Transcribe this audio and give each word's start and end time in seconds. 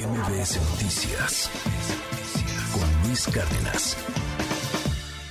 MBS 0.00 0.56
Noticias 0.70 1.50
con 2.72 3.06
Luis 3.06 3.26
Cárdenas. 3.26 3.98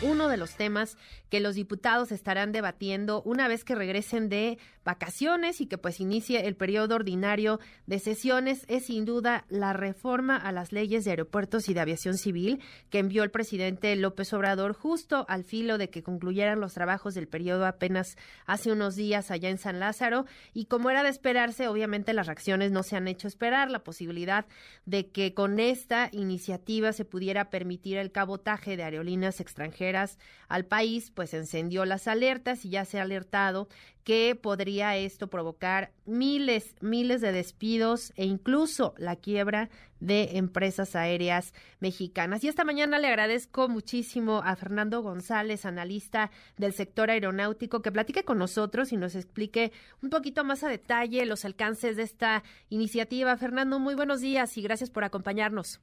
Uno 0.04 0.28
de 0.28 0.38
los 0.38 0.52
temas 0.52 0.96
que 1.30 1.40
los 1.40 1.56
diputados 1.56 2.12
estarán 2.12 2.52
debatiendo 2.52 3.24
una 3.24 3.48
vez 3.48 3.64
que 3.64 3.74
regresen 3.74 4.30
de 4.30 4.60
vacaciones 4.90 5.62
y 5.62 5.68
que 5.68 5.78
pues 5.78 6.00
inicie 6.00 6.48
el 6.48 6.56
periodo 6.56 6.96
ordinario 6.96 7.60
de 7.86 8.00
sesiones 8.00 8.66
es 8.68 8.88
sin 8.88 9.06
duda 9.06 9.46
la 9.48 9.72
reforma 9.72 10.36
a 10.36 10.52
las 10.52 10.72
leyes 10.72 11.06
de 11.06 11.12
aeropuertos 11.12 11.70
y 11.70 11.76
de 11.76 11.80
aviación 11.80 12.18
civil 12.18 12.60
que 12.90 12.98
envió 12.98 13.22
el 13.22 13.30
presidente 13.30 13.96
López 13.96 14.34
Obrador 14.34 14.74
justo 14.74 15.28
al 15.30 15.44
filo 15.44 15.78
de 15.78 15.92
que 15.92 16.02
concluyeran 16.02 16.60
los 16.60 16.74
trabajos 16.74 17.14
del 17.14 17.28
periodo 17.28 17.68
apenas 17.68 18.18
hace 18.48 18.72
unos 18.72 18.96
días 18.96 19.30
allá 19.30 19.50
en 19.50 19.60
San 19.60 19.80
Lázaro. 19.80 20.26
Y 20.56 20.66
como 20.66 20.90
era 20.90 21.04
de 21.04 21.10
esperarse 21.10 21.68
obviamente 21.68 22.14
las 22.14 22.26
reacciones 22.26 22.72
no 22.72 22.82
se 22.82 22.96
han 22.96 23.08
hecho 23.08 23.28
esperar. 23.28 23.70
La 23.70 23.84
posibilidad 23.84 24.48
de 24.88 25.12
que 25.12 25.36
con 25.36 25.60
esta 25.60 26.10
iniciativa 26.12 26.94
se 26.94 27.06
pudiera 27.06 27.52
permitir 27.52 27.98
el 27.98 28.12
cabotaje 28.12 28.76
de 28.76 28.84
aerolíneas 28.84 29.40
extranjeras 29.40 30.18
al 30.48 30.66
país, 30.66 31.12
pues 31.12 31.36
encendió 31.36 31.86
las 31.86 32.08
alertas 32.08 32.66
y 32.66 32.70
ya 32.70 32.86
se 32.86 32.98
ha 32.98 33.04
alertado 33.04 33.68
que 34.04 34.34
podría 34.34 34.79
esto 34.82 35.28
provocar 35.28 35.92
miles, 36.06 36.76
miles 36.82 37.22
de 37.22 37.32
despidos 37.32 38.12
e 38.16 38.26
incluso 38.26 38.94
la 38.98 39.16
quiebra 39.16 39.70
de 40.00 40.38
empresas 40.38 40.96
aéreas 40.96 41.54
mexicanas. 41.80 42.44
Y 42.44 42.48
esta 42.48 42.64
mañana 42.64 43.00
le 43.00 43.08
agradezco 43.08 43.68
muchísimo 43.68 44.42
a 44.44 44.56
Fernando 44.56 45.02
González, 45.02 45.66
analista 45.66 46.32
del 46.58 46.74
sector 46.74 47.10
aeronáutico, 47.10 47.82
que 47.82 47.92
platique 47.92 48.24
con 48.24 48.38
nosotros 48.38 48.92
y 48.94 48.98
nos 48.98 49.16
explique 49.16 49.72
un 50.02 50.10
poquito 50.10 50.44
más 50.44 50.64
a 50.64 50.70
detalle 50.70 51.26
los 51.26 51.46
alcances 51.46 51.98
de 51.98 52.04
esta 52.04 52.44
iniciativa. 52.70 53.36
Fernando, 53.38 53.80
muy 53.80 53.96
buenos 53.96 54.22
días 54.22 54.58
y 54.58 54.62
gracias 54.62 54.90
por 54.90 55.04
acompañarnos. 55.04 55.82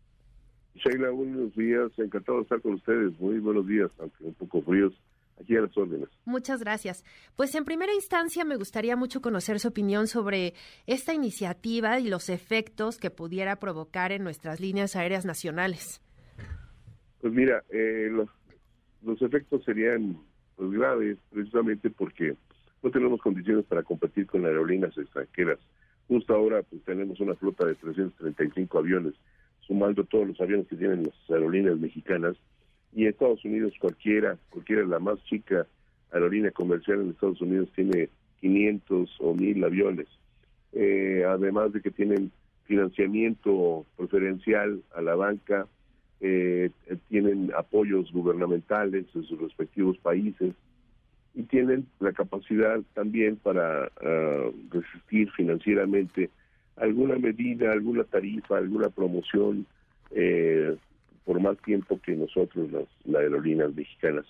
Sheila, 0.74 1.10
buenos 1.10 1.54
días. 1.54 1.90
Encantado 1.98 2.38
de 2.38 2.42
estar 2.42 2.60
con 2.60 2.74
ustedes. 2.74 3.18
Muy 3.18 3.38
buenos 3.38 3.66
días, 3.66 3.90
aunque 3.98 4.24
un 4.24 4.34
poco 4.34 4.62
fríos. 4.62 4.92
Aquí 5.40 5.56
a 5.56 5.60
las 5.60 5.76
órdenes. 5.76 6.08
Muchas 6.24 6.60
gracias. 6.60 7.04
Pues 7.36 7.54
en 7.54 7.64
primera 7.64 7.92
instancia 7.94 8.44
me 8.44 8.56
gustaría 8.56 8.96
mucho 8.96 9.20
conocer 9.20 9.60
su 9.60 9.68
opinión 9.68 10.06
sobre 10.06 10.54
esta 10.86 11.12
iniciativa 11.12 12.00
y 12.00 12.08
los 12.08 12.30
efectos 12.30 12.98
que 12.98 13.10
pudiera 13.10 13.56
provocar 13.56 14.12
en 14.12 14.24
nuestras 14.24 14.60
líneas 14.60 14.96
aéreas 14.96 15.26
nacionales. 15.26 16.00
Pues 17.20 17.32
mira, 17.32 17.62
eh, 17.70 18.08
los, 18.10 19.20
efectos 19.20 19.64
serían 19.64 20.18
pues, 20.56 20.70
graves 20.70 21.18
precisamente 21.30 21.90
porque 21.90 22.34
no 22.82 22.90
tenemos 22.90 23.20
condiciones 23.20 23.64
para 23.66 23.82
competir 23.82 24.26
con 24.26 24.44
aerolíneas 24.46 24.96
extranjeras. 24.96 25.58
Justo 26.08 26.34
ahora 26.34 26.62
pues, 26.62 26.82
tenemos 26.84 27.20
una 27.20 27.34
flota 27.34 27.66
de 27.66 27.74
335 27.74 28.78
aviones 28.78 29.14
sumando 29.66 30.04
todos 30.04 30.28
los 30.28 30.40
aviones 30.40 30.68
que 30.68 30.76
tienen 30.76 31.02
las 31.02 31.30
aerolíneas 31.30 31.78
mexicanas, 31.78 32.36
y 32.96 33.06
Estados 33.06 33.44
Unidos 33.44 33.74
cualquiera, 33.78 34.38
cualquiera 34.48 34.82
la 34.84 34.98
más 34.98 35.22
chica 35.24 35.66
aerolínea 36.10 36.50
comercial 36.50 37.02
en 37.02 37.10
Estados 37.10 37.42
Unidos 37.42 37.68
tiene 37.76 38.08
500 38.40 39.16
o 39.20 39.34
1000 39.34 39.64
aviones, 39.64 40.06
eh, 40.72 41.22
además 41.28 41.74
de 41.74 41.82
que 41.82 41.90
tienen 41.90 42.32
financiamiento 42.64 43.84
preferencial 43.98 44.82
a 44.94 45.02
la 45.02 45.14
banca, 45.14 45.66
eh, 46.22 46.70
tienen 47.10 47.52
apoyos 47.54 48.10
gubernamentales 48.12 49.04
en 49.14 49.24
sus 49.24 49.38
respectivos 49.42 49.98
países 49.98 50.54
y 51.34 51.42
tienen 51.42 51.86
la 52.00 52.12
capacidad 52.12 52.80
también 52.94 53.36
para 53.36 53.84
ah, 53.84 54.50
resistir 54.70 55.30
financieramente 55.32 56.30
alguna 56.76 57.16
medida, 57.16 57.72
alguna 57.72 58.04
tarifa, 58.04 58.56
alguna 58.56 58.88
promoción 58.88 59.66
eh, 60.12 60.76
por 61.26 61.40
más 61.40 61.58
tiempo 61.58 62.00
que 62.00 62.14
nosotros, 62.14 62.70
las, 62.70 62.86
aerolíneas 63.14 63.74
mexicanas. 63.74 64.24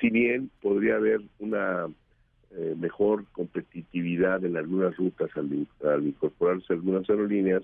Si 0.00 0.08
bien 0.08 0.50
podría 0.62 0.94
haber 0.94 1.20
una 1.40 1.88
eh, 2.52 2.76
mejor 2.78 3.26
competitividad 3.32 4.44
en 4.44 4.56
algunas 4.56 4.96
rutas 4.96 5.30
al, 5.36 6.06
incorporarse 6.06 6.72
algunas 6.72 7.10
aerolíneas, 7.10 7.62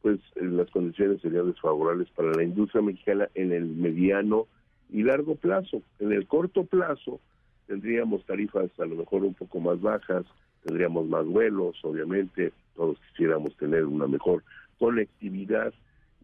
pues 0.00 0.18
eh, 0.36 0.44
las 0.44 0.70
condiciones 0.70 1.20
serían 1.20 1.52
desfavorables 1.52 2.08
para 2.10 2.32
la 2.32 2.42
industria 2.42 2.80
mexicana 2.80 3.28
en 3.34 3.52
el 3.52 3.66
mediano 3.66 4.46
y 4.90 5.02
largo 5.02 5.34
plazo. 5.34 5.82
En 5.98 6.12
el 6.12 6.26
corto 6.26 6.64
plazo 6.64 7.20
tendríamos 7.66 8.24
tarifas 8.24 8.70
a 8.80 8.86
lo 8.86 8.96
mejor 8.96 9.22
un 9.22 9.34
poco 9.34 9.60
más 9.60 9.78
bajas, 9.82 10.24
tendríamos 10.64 11.06
más 11.08 11.26
vuelos, 11.26 11.76
obviamente, 11.82 12.52
todos 12.74 12.98
quisiéramos 13.10 13.54
tener 13.56 13.84
una 13.84 14.06
mejor 14.06 14.42
conectividad 14.78 15.74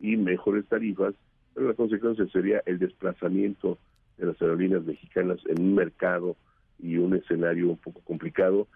y 0.00 0.16
mejores 0.16 0.64
tarifas, 0.66 1.14
pero 1.54 1.68
la 1.68 1.74
consecuencia 1.74 2.26
sería 2.28 2.62
el 2.66 2.78
desplazamiento 2.78 3.78
de 4.18 4.26
las 4.26 4.40
aerolíneas 4.40 4.84
mexicanas 4.84 5.38
en 5.48 5.60
un 5.60 5.74
mercado 5.74 6.36
y 6.78 6.96
un 6.96 7.14
escenario 7.14 7.68
un 7.68 7.76
poco 7.76 8.00
complicado, 8.00 8.66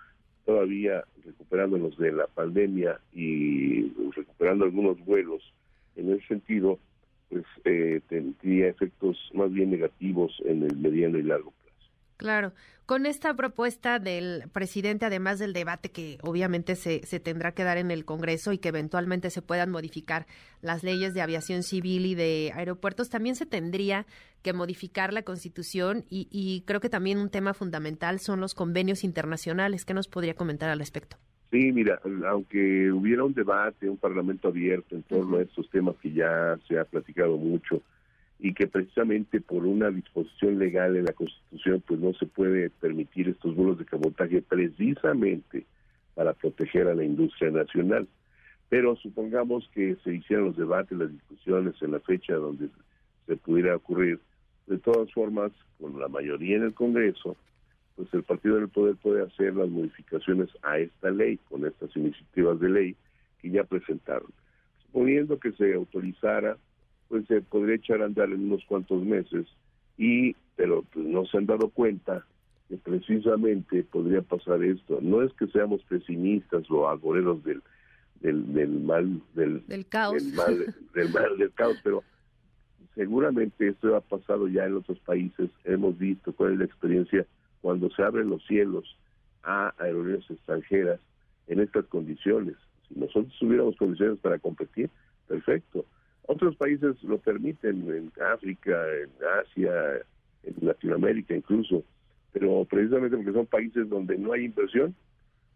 todavía 0.47 1.05
recuperándonos 1.25 1.99
de 1.99 2.13
la 2.13 2.27
pandemia 2.27 3.01
y 3.13 3.93
recuperando 4.15 4.65
algunos 4.65 5.05
vuelos 5.05 5.43
en 5.97 6.13
ese 6.13 6.27
sentido, 6.27 6.79
pues 7.29 7.45
eh, 7.65 8.01
tendría 8.09 8.69
efectos 8.69 9.19
más 9.35 9.53
bien 9.53 9.71
negativos 9.71 10.41
en 10.45 10.63
el 10.63 10.77
mediano 10.77 11.19
y 11.19 11.23
largo 11.23 11.51
plazo. 11.51 11.68
Claro, 12.19 12.53
con 12.85 13.07
esta 13.07 13.33
propuesta 13.35 14.01
del 14.01 14.51
presidente, 14.53 15.07
además 15.07 15.39
del 15.39 15.53
debate 15.53 15.93
que 15.93 16.19
obviamente 16.23 16.75
se, 16.75 17.07
se, 17.07 17.21
tendrá 17.21 17.53
que 17.53 17.63
dar 17.63 17.79
en 17.79 17.93
el 17.93 18.05
Congreso 18.05 18.53
y 18.53 18.59
que 18.59 18.71
eventualmente 18.71 19.31
se 19.31 19.41
puedan 19.41 19.71
modificar 19.71 20.27
las 20.61 20.83
leyes 20.83 21.15
de 21.15 21.23
aviación 21.23 21.63
civil 21.63 22.07
y 22.07 22.17
de 22.17 22.51
aeropuertos, 22.57 23.09
también 23.09 23.37
se 23.37 23.47
tendría 23.47 24.05
que 24.43 24.53
modificar 24.53 25.13
la 25.13 25.23
Constitución 25.23 26.07
y, 26.11 26.27
y 26.33 26.63
creo 26.67 26.81
que 26.81 26.89
también 26.89 27.19
un 27.19 27.31
tema 27.31 27.55
fundamental 27.55 28.19
son 28.19 28.41
los 28.41 28.55
convenios 28.55 29.05
internacionales. 29.05 29.85
¿Qué 29.85 29.95
nos 29.95 30.09
podría 30.09 30.35
comentar 30.35 30.71
al 30.71 30.81
respecto? 30.81 31.19
Sí, 31.53 31.71
mira, 31.73 32.01
aunque 32.27 32.91
hubiera 32.91 33.23
un 33.23 33.33
debate, 33.33 33.89
un 33.89 33.97
parlamento 33.97 34.49
abierto 34.49 34.97
en 34.97 35.05
torno 35.05 35.37
a 35.37 35.43
estos 35.43 35.71
temas 35.71 35.95
que 36.03 36.13
ya 36.13 36.59
se 36.67 36.79
ha 36.79 36.85
platicado 36.85 37.39
mucho, 37.39 37.81
y 38.41 38.55
que 38.55 38.67
precisamente 38.67 39.41
por 39.41 39.67
una 39.67 39.91
disposición 39.91 40.59
legal 40.59 40.97
en 40.97 41.07
la 41.07 41.13
Constitución 41.13 41.83
pues 41.87 41.99
no 42.01 42.13
se 42.15 42.27
puede 42.27 42.71
permitir 42.71 43.29
estos 43.29 43.55
vuelos 43.55 43.79
de 43.79 43.85
cabotaje 43.85 44.43
precisamente 44.43 45.67
para 46.15 46.33
proteger 46.35 46.87
a 46.89 46.95
la 46.95 47.05
industria 47.05 47.51
nacional. 47.51 48.07
Pero 48.69 48.97
supongamos 48.97 49.69
que 49.75 49.97
se 50.05 50.15
hicieran 50.15 50.47
los 50.47 50.57
debates, 50.57 50.97
las 50.97 51.11
discusiones 51.11 51.75
en 51.81 51.93
la 51.93 52.01
fecha 52.01 52.35
donde 52.35 52.69
se 53.27 53.37
pudiera 53.37 53.77
ocurrir, 53.77 54.21
de 54.67 54.79
todas 54.79 55.11
formas, 55.13 55.51
con 55.81 55.99
la 55.99 56.09
mayoría 56.09 56.57
en 56.57 56.65
el 56.65 56.75
Congreso, 56.75 57.37
pues 57.97 58.13
el 58.13 58.23
Partido 58.23 58.57
del 58.57 58.69
Poder 58.69 58.97
puede 58.97 59.23
hacer 59.23 59.55
las 59.57 59.69
modificaciones 59.69 60.49
a 60.63 60.79
esta 60.79 61.11
ley, 61.11 61.39
con 61.49 61.67
estas 61.67 61.97
iniciativas 61.97 62.61
de 62.61 62.69
ley 62.69 62.97
que 63.41 63.51
ya 63.51 63.65
presentaron. 63.65 64.31
Suponiendo 64.87 65.39
que 65.39 65.53
se 65.53 65.75
autorizara 65.75 66.57
pues 67.09 67.27
se 67.27 67.41
podría 67.41 67.77
echar 67.77 68.03
a 68.03 68.07
andar 68.07 68.31
en 68.31 68.45
unos 68.45 68.65
cuantos 68.67 69.03
meses 69.03 69.47
y 69.97 70.35
pero 70.57 70.85
pues, 70.93 71.07
no 71.07 71.25
se 71.27 71.39
han 71.39 71.47
dado 71.47 71.69
cuenta 71.71 72.25
que 72.69 72.77
precisamente 72.77 73.83
podría 73.85 74.23
pasar 74.23 74.63
esto. 74.63 74.99
No 75.01 75.23
es 75.23 75.33
que 75.35 75.47
seamos 75.47 75.83
pesimistas 75.85 76.71
o 76.71 76.89
agoreros 76.89 77.43
del 77.45 77.63
del, 78.21 78.53
del 78.53 78.81
mal 78.81 79.21
del, 79.35 79.65
del 79.69 79.87
caos 79.87 80.25
del 80.25 80.35
mal, 80.35 80.75
del 80.95 81.09
mal 81.11 81.39
del 81.39 81.53
caos, 81.53 81.79
pero 81.85 82.03
seguramente 82.97 83.69
esto 83.69 83.95
ha 83.95 84.01
pasado 84.01 84.49
ya 84.49 84.67
en 84.67 84.75
otros 84.75 84.99
países. 85.01 85.51
Hemos 85.65 85.97
visto 85.97 86.33
cuál 86.33 86.55
es 86.55 86.59
la 86.59 86.65
experiencia 86.65 87.27
cuando 87.63 87.89
se 87.91 88.03
abren 88.03 88.29
los 88.29 88.45
cielos 88.47 88.97
a 89.45 89.73
aerolíneas 89.79 90.29
extranjeras 90.29 91.01
en 91.47 91.61
estas 91.61 91.87
condiciones. 91.87 92.57
Si 92.89 92.99
nosotros 92.99 93.33
tuviéramos 93.39 93.77
condiciones 93.77 94.19
para 94.19 94.39
competir, 94.39 94.91
perfecto 95.29 95.85
otros 96.29 96.57
países 96.57 97.03
lo 97.03 97.17
permiten, 97.19 97.91
en 97.91 98.13
África, 98.23 98.85
en 99.03 99.11
Asia, 99.41 99.73
en 100.45 100.55
Latinoamérica 100.61 101.35
incluso, 101.35 101.83
pero 102.33 102.67
precisamente 102.67 103.17
porque 103.17 103.33
son 103.33 103.47
países 103.47 103.89
donde 103.89 104.19
no 104.19 104.33
hay 104.33 104.45
inversión, 104.45 104.95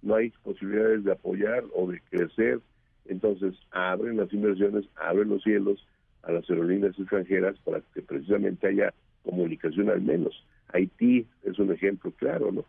no 0.01 0.15
hay 0.15 0.31
posibilidades 0.43 1.05
de 1.05 1.13
apoyar 1.13 1.63
o 1.75 1.91
de 1.91 2.01
crecer, 2.11 2.59
entonces 3.05 3.55
abren 3.71 4.17
las 4.17 4.33
inversiones, 4.33 4.87
abren 4.97 5.29
los 5.29 5.43
cielos 5.43 5.87
a 6.23 6.33
las 6.33 6.49
aerolíneas 6.49 6.99
extranjeras 6.99 7.59
para 7.65 7.83
que 7.93 8.01
precisamente 8.01 8.67
haya 8.67 8.95
comunicación 9.25 9.91
al 9.91 10.01
menos. 10.01 10.43
Haití 10.73 11.27
es 11.43 11.59
un 11.59 11.71
ejemplo 11.71 12.13
claro, 12.13 12.51
¿no? 12.51 12.65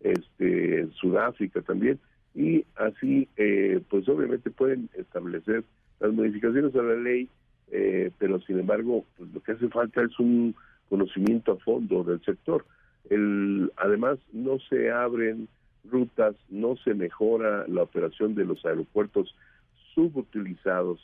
Este, 0.00 0.86
Sudáfrica 0.92 1.60
también, 1.62 1.98
y 2.36 2.64
así, 2.76 3.28
eh, 3.36 3.80
pues 3.90 4.08
obviamente 4.08 4.48
pueden 4.50 4.88
establecer 4.96 5.64
las 5.98 6.12
modificaciones 6.12 6.72
a 6.76 6.82
la 6.82 6.94
ley 6.94 7.28
eh, 7.70 8.10
pero 8.18 8.40
sin 8.40 8.58
embargo, 8.58 9.04
pues 9.16 9.30
lo 9.32 9.40
que 9.42 9.52
hace 9.52 9.68
falta 9.68 10.02
es 10.02 10.18
un 10.18 10.54
conocimiento 10.88 11.52
a 11.52 11.56
fondo 11.56 12.04
del 12.04 12.22
sector. 12.24 12.64
El, 13.10 13.72
además, 13.76 14.18
no 14.32 14.58
se 14.68 14.90
abren 14.90 15.48
rutas, 15.84 16.34
no 16.48 16.76
se 16.76 16.94
mejora 16.94 17.66
la 17.68 17.82
operación 17.82 18.34
de 18.34 18.44
los 18.44 18.64
aeropuertos 18.64 19.34
subutilizados 19.94 21.00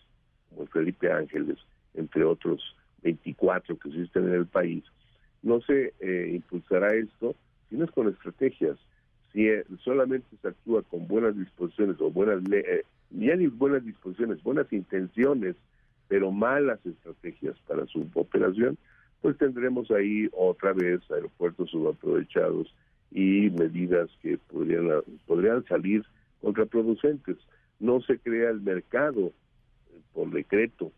como 0.50 0.62
el 0.62 0.68
Felipe 0.68 1.10
Ángeles, 1.10 1.58
entre 1.94 2.24
otros 2.24 2.62
24 3.02 3.78
que 3.78 3.88
existen 3.88 4.28
en 4.28 4.34
el 4.34 4.46
país, 4.46 4.84
no 5.44 5.60
se 5.60 5.92
eh, 6.00 6.32
impulsará 6.34 6.94
esto 6.94 7.36
si 7.68 7.76
no 7.76 7.84
es 7.84 7.90
con 7.90 8.08
estrategias. 8.08 8.78
Si 9.32 9.46
eh, 9.46 9.64
solamente 9.82 10.26
se 10.40 10.48
actúa 10.48 10.82
con 10.82 11.06
buenas 11.06 11.36
disposiciones 11.36 12.00
o 12.00 12.10
buenas, 12.10 12.42
eh, 12.50 12.84
ya 13.10 13.34
buenas 13.52 13.84
disposiciones, 13.84 14.42
buenas 14.42 14.72
intenciones, 14.72 15.54
pero 16.08 16.30
malas 16.30 16.84
estrategias 16.84 17.56
para 17.66 17.86
su 17.86 18.06
operación, 18.14 18.76
pues 19.22 19.38
tendremos 19.38 19.90
ahí 19.90 20.28
otra 20.32 20.72
vez 20.72 21.00
aeropuertos 21.10 21.70
subaprovechados 21.70 22.72
y 23.10 23.50
medidas 23.50 24.10
que 24.20 24.38
podrían, 24.38 24.88
podrían 25.26 25.64
salir 25.64 26.04
contraproducentes. 26.42 27.36
No 27.80 28.00
se 28.02 28.18
crea 28.18 28.50
el 28.50 28.60
mercado 28.60 29.32
por 30.12 30.30
decreto, 30.30 30.92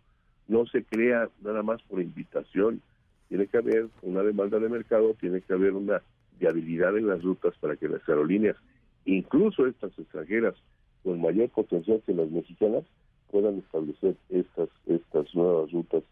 no 0.47 0.67
se 0.67 0.85
crea 0.85 1.29
nada 1.43 1.63
más 1.63 1.83
por 1.83 2.01
invitación. 2.01 2.81
Tiene 3.29 3.47
que 3.47 3.59
haber 3.59 3.89
una 4.03 4.23
demanda 4.23 4.59
de 4.59 4.69
mercado, 4.69 5.15
tiene 5.19 5.41
que 5.41 5.53
haber 5.53 5.73
una 5.73 6.03
viabilidad 6.39 6.97
en 6.97 7.09
las 7.09 7.23
rutas 7.23 7.55
para 7.59 7.77
que 7.77 7.89
las 7.89 8.07
aerolíneas, 8.09 8.57
incluso 9.05 9.67
estas 9.67 9.99
extranjeras 9.99 10.55
con 11.03 11.21
mayor 11.21 11.49
potencial 11.49 12.03
que 12.05 12.13
las 12.13 12.31
mexicanas, 12.31 12.85
puedan 13.31 13.59
establecer 13.59 14.17
estas 14.31 14.69
estas 14.87 15.35
nuevas 15.35 15.71
rutas 15.73 16.03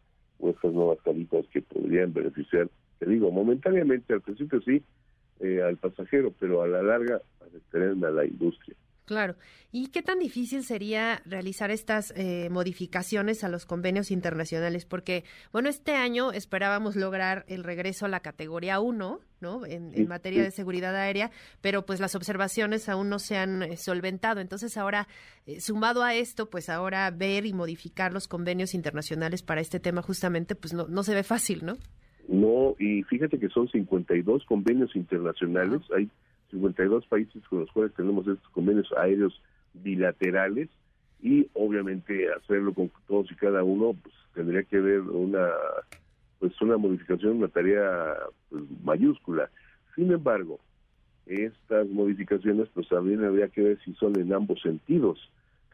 o 0.41 0.51
estas 0.51 0.73
nuevas 0.73 0.99
tarifas 1.05 1.47
que 1.53 1.63
podrían 1.63 2.13
beneficiar, 2.13 2.69
te 2.99 3.07
digo, 3.07 3.31
momentáneamente 3.31 4.13
al 4.13 4.21
principio 4.21 4.61
sí, 4.63 4.83
eh, 5.41 5.63
al 5.63 5.77
pasajero, 5.77 6.33
pero 6.39 6.63
a 6.63 6.69
la 6.69 6.83
larga 6.83 7.21
a 7.83 8.11
la 8.11 8.25
industria. 8.25 8.77
Claro. 9.05 9.37
¿Y 9.71 9.89
qué 9.89 10.03
tan 10.03 10.19
difícil 10.19 10.63
sería 10.63 11.21
realizar 11.27 11.71
estas 11.71 12.15
eh, 12.17 12.49
modificaciones 12.51 13.45
a 13.45 13.49
los 13.49 13.67
convenios 13.67 14.11
internacionales? 14.11 14.87
Porque, 14.87 15.25
bueno, 15.53 15.69
este 15.69 15.93
año 15.93 16.33
esperábamos 16.33 16.97
lograr 16.97 17.45
el 17.49 17.65
regreso 17.65 18.07
a 18.07 18.09
la 18.09 18.21
categoría 18.21 18.81
1, 18.81 19.21
¿no? 19.41 19.67
En, 19.67 20.09
materia 20.09 20.43
de 20.43 20.51
seguridad 20.51 20.97
aérea, 20.97 21.31
pero 21.61 21.85
pues 21.85 22.01
las 22.01 22.15
observaciones 22.15 22.89
aún 22.89 23.11
no 23.11 23.19
se 23.19 23.37
han 23.37 23.63
eh, 23.63 23.77
solventado. 23.77 24.41
Entonces, 24.41 24.79
ahora, 24.79 25.07
eh, 25.47 25.61
sumado 25.61 26.03
a 26.03 26.15
esto, 26.15 26.49
pues 26.49 26.71
ahora 26.71 27.11
ver 27.11 27.45
y 27.45 27.53
modificar 27.53 28.13
los 28.13 28.27
convenios 28.27 28.75
internacionales 28.75 29.43
para 29.43 29.61
este 29.61 29.81
tema 29.81 30.01
justamente, 30.01 30.55
pues 30.55 30.73
no, 30.73 30.87
no 30.89 31.03
se 31.03 31.15
ve 31.15 31.25
fácil, 31.25 31.67
¿no? 31.67 31.77
No, 32.27 32.75
y 32.79 33.03
fíjate 33.03 33.39
que 33.39 33.49
son 33.51 33.69
52 33.69 34.47
convenios 34.47 34.97
internacionales. 34.97 35.83
Hay 35.95 36.09
52 36.55 37.07
países 37.07 37.43
con 37.49 37.61
los 37.61 37.71
cuales 37.73 37.93
tenemos 37.95 38.27
estos 38.27 38.49
convenios 38.51 38.91
aéreos 38.97 39.41
bilaterales 39.75 40.69
y 41.21 41.49
obviamente 41.55 42.33
hacerlo 42.33 42.73
con 42.73 42.91
todos 43.07 43.31
y 43.31 43.35
cada 43.35 43.65
uno 43.65 43.95
pues, 44.01 44.15
tendría 44.35 44.63
que 44.63 44.77
haber 44.77 45.01
una 45.01 45.49
pues 46.39 46.61
una 46.61 46.77
modificación, 46.77 47.39
una 47.39 47.49
tarea 47.49 48.17
pues, 48.51 48.63
mayúscula. 48.83 49.51
Sin 49.95 50.13
embargo, 50.13 50.61
estas 51.27 51.89
modificaciones 51.89 52.69
pues 52.75 52.89
también 52.89 53.25
habría 53.25 53.49
que 53.49 53.63
ver 53.63 53.79
si 53.85 53.95
son 53.95 54.19
en 54.19 54.33
ambos 54.33 54.61
sentidos. 54.61 55.19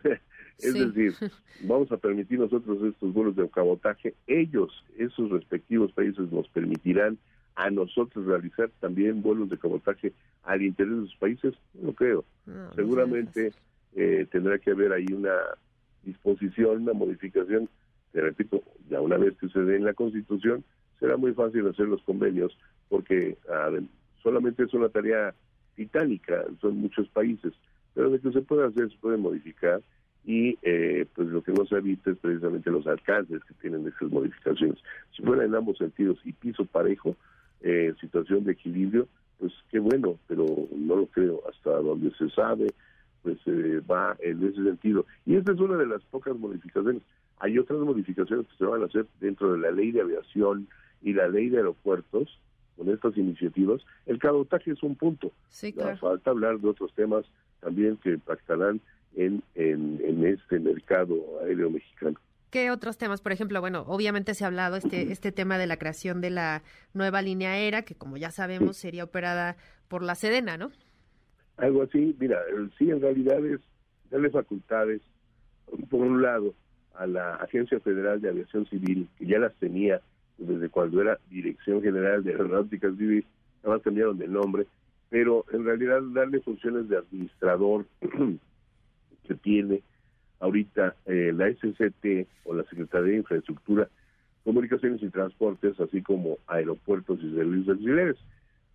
es 0.59 0.75
decir, 0.75 1.15
vamos 1.65 1.91
a 1.91 1.97
permitir 1.97 2.39
nosotros 2.39 2.83
estos 2.85 3.13
vuelos 3.13 3.37
de 3.37 3.49
cabotaje, 3.49 4.15
ellos, 4.27 4.85
esos 4.97 5.31
respectivos 5.31 5.93
países 5.93 6.31
nos 6.31 6.49
permitirán 6.49 7.19
a 7.61 7.71
nosotros 7.71 8.25
realizar 8.25 8.71
también 8.81 9.21
vuelos 9.21 9.51
de 9.51 9.59
cabotaje 9.59 10.15
al 10.45 10.63
interior 10.63 11.03
de 11.03 11.09
sus 11.09 11.17
países? 11.17 11.55
No 11.75 11.93
creo. 11.93 12.25
Seguramente 12.75 13.53
eh, 13.95 14.27
tendrá 14.31 14.59
que 14.59 14.71
haber 14.71 14.93
ahí 14.93 15.07
una 15.13 15.37
disposición, 16.03 16.83
una 16.83 16.95
modificación. 16.95 17.69
Te 18.13 18.23
repito, 18.23 18.63
ya 18.89 19.03
una 19.03 19.19
vez 19.19 19.37
que 19.37 19.49
se 19.51 19.61
dé 19.61 19.77
en 19.77 19.85
la 19.85 19.93
Constitución, 19.93 20.65
será 20.99 21.19
muy 21.19 21.35
fácil 21.35 21.69
hacer 21.69 21.87
los 21.87 22.03
convenios 22.03 22.57
porque 22.89 23.37
solamente 24.23 24.63
es 24.63 24.73
una 24.73 24.89
tarea 24.89 25.35
titánica, 25.77 26.45
son 26.63 26.79
muchos 26.79 27.09
países, 27.09 27.53
pero 27.95 28.09
de 28.09 28.21
que 28.21 28.33
se 28.33 28.41
puede 28.41 28.67
hacer, 28.67 28.91
se 28.91 28.99
puede 28.99 29.19
modificar 29.19 29.83
y 30.25 30.59
eh, 30.63 31.07
pues 31.15 31.29
lo 31.29 31.43
que 31.43 31.53
no 31.53 31.67
se 31.67 31.79
visto 31.81 32.11
es 32.11 32.19
precisamente 32.19 32.71
los 32.71 32.87
alcances 32.87 33.45
que 33.45 33.55
tienen 33.55 33.87
esas 33.87 34.11
modificaciones. 34.11 34.79
Si 35.15 35.23
fuera 35.23 35.45
en 35.45 35.55
ambos 35.55 35.79
sentidos 35.79 36.19
y 36.25 36.33
piso 36.33 36.65
parejo, 36.65 37.17
eh, 37.63 37.95
situación 38.01 38.45
de 38.45 38.53
equilibrio, 38.53 39.09
pues 39.39 39.53
qué 39.71 39.79
bueno, 39.79 40.19
pero 40.27 40.47
no 40.75 40.97
lo 40.97 41.07
creo. 41.07 41.43
Hasta 41.49 41.71
donde 41.71 42.11
se 42.17 42.29
sabe, 42.31 42.69
pues 43.23 43.39
eh, 43.47 43.81
va 43.91 44.17
en 44.21 44.47
ese 44.47 44.63
sentido. 44.63 45.07
Y 45.27 45.37
esta 45.37 45.53
es 45.53 45.61
una 45.61 45.77
de 45.77 45.87
las 45.87 46.03
pocas 46.05 46.37
modificaciones. 46.37 47.03
Hay 47.39 47.59
otras 47.59 47.81
modificaciones 47.81 48.47
que 48.47 48.57
se 48.57 48.65
van 48.65 48.83
a 48.83 48.87
hacer 48.87 49.07
dentro 49.21 49.53
de 49.53 49.59
la 49.59 49.71
ley 49.71 49.93
de 49.93 50.03
aviación 50.03 50.69
y 51.03 51.15
la 51.15 51.29
ley 51.29 51.49
de 51.49 51.59
aeropuertos 51.59 52.39
con 52.77 52.89
estas 52.91 53.17
iniciativas. 53.17 53.83
El 54.07 54.19
cabotaje 54.19 54.73
es 54.73 54.83
un 54.83 54.95
punto. 54.95 55.33
Sí, 55.49 55.75
Falta 56.01 56.31
hablar 56.31 56.59
de 56.59 56.69
otros 56.69 56.93
temas 56.95 57.25
también 57.61 57.97
que 57.99 58.13
impactarán 58.13 58.81
en, 59.17 59.43
en, 59.55 60.01
en 60.05 60.25
este 60.25 60.59
mercado 60.59 61.17
aéreo 61.43 61.71
mexicano. 61.71 62.19
¿Qué 62.51 62.71
otros 62.73 62.99
temas? 62.99 63.21
Por 63.21 63.33
ejemplo, 63.33 63.61
bueno, 63.61 63.85
obviamente 63.87 64.35
se 64.35 64.45
ha 64.45 64.49
hablado 64.49 64.77
este, 64.77 65.13
este 65.13 65.31
tema 65.31 65.57
de 65.57 65.69
la 65.69 65.77
creación 65.77 66.21
de 66.21 66.31
la 66.31 66.63
nueva 66.95 67.23
línea 67.23 67.53
aérea, 67.53 67.83
que 67.83 67.95
como 67.95 68.17
ya 68.17 68.33
sabemos 68.33 68.77
sería 68.77 69.05
operada 69.05 69.57
por 69.89 70.03
la 70.03 70.17
Sedena, 70.17 70.57
¿no? 70.57 70.73
Algo 71.57 71.83
así, 71.83 72.17
mira, 72.19 72.41
sí, 72.77 72.91
en 72.91 73.01
realidad 73.01 73.45
es 73.47 73.61
darle 74.11 74.31
facultades, 74.31 75.01
por 75.89 76.01
un 76.01 76.23
lado, 76.23 76.55
a 76.95 77.07
la 77.07 77.37
Agencia 77.37 77.79
Federal 77.81 78.21
de 78.21 78.31
Aviación 78.31 78.67
Civil, 78.67 79.09
que 79.17 79.27
ya 79.27 79.39
las 79.39 79.55
tenía 79.55 80.01
desde 80.39 80.69
cuando 80.69 81.01
era 81.01 81.19
Dirección 81.29 81.83
General 81.83 82.25
de 82.25 82.33
Aeronáutica 82.33 82.91
Civil, 82.91 83.25
nada 83.63 83.79
cambiaron 83.79 84.19
de 84.19 84.27
nombre, 84.27 84.67
pero 85.09 85.45
en 85.53 85.65
realidad 85.65 86.01
darle 86.13 86.41
funciones 86.41 86.89
de 86.89 86.97
administrador 86.97 87.87
que 89.29 89.35
tiene 89.35 89.83
ahorita 90.41 90.97
eh, 91.07 91.33
la 91.35 91.49
SCT 91.51 92.27
o 92.45 92.55
la 92.55 92.65
Secretaría 92.65 93.13
de 93.13 93.19
Infraestructura, 93.19 93.89
Comunicaciones 94.45 95.03
y 95.03 95.11
Transportes, 95.11 95.79
así 95.79 96.03
como 96.03 96.39
aeropuertos 96.47 97.21
y 97.23 97.35
servicios 97.35 97.77
auxiliares. 97.77 98.17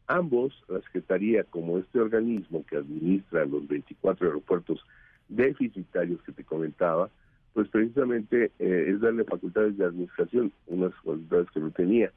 Ambos, 0.07 0.53
la 0.67 0.79
Secretaría 0.81 1.43
como 1.43 1.79
este 1.79 1.99
organismo 1.99 2.63
que 2.67 2.77
administra 2.77 3.45
los 3.45 3.67
24 3.67 4.27
aeropuertos 4.27 4.85
deficitarios 5.27 6.21
que 6.21 6.31
te 6.31 6.43
comentaba, 6.43 7.09
pues 7.53 7.67
precisamente 7.69 8.51
eh, 8.59 8.85
es 8.89 8.99
darle 9.01 9.23
facultades 9.23 9.77
de 9.77 9.85
administración, 9.85 10.51
unas 10.67 10.93
facultades 10.95 11.49
que 11.51 11.59
no 11.59 11.71
tenía, 11.71 12.11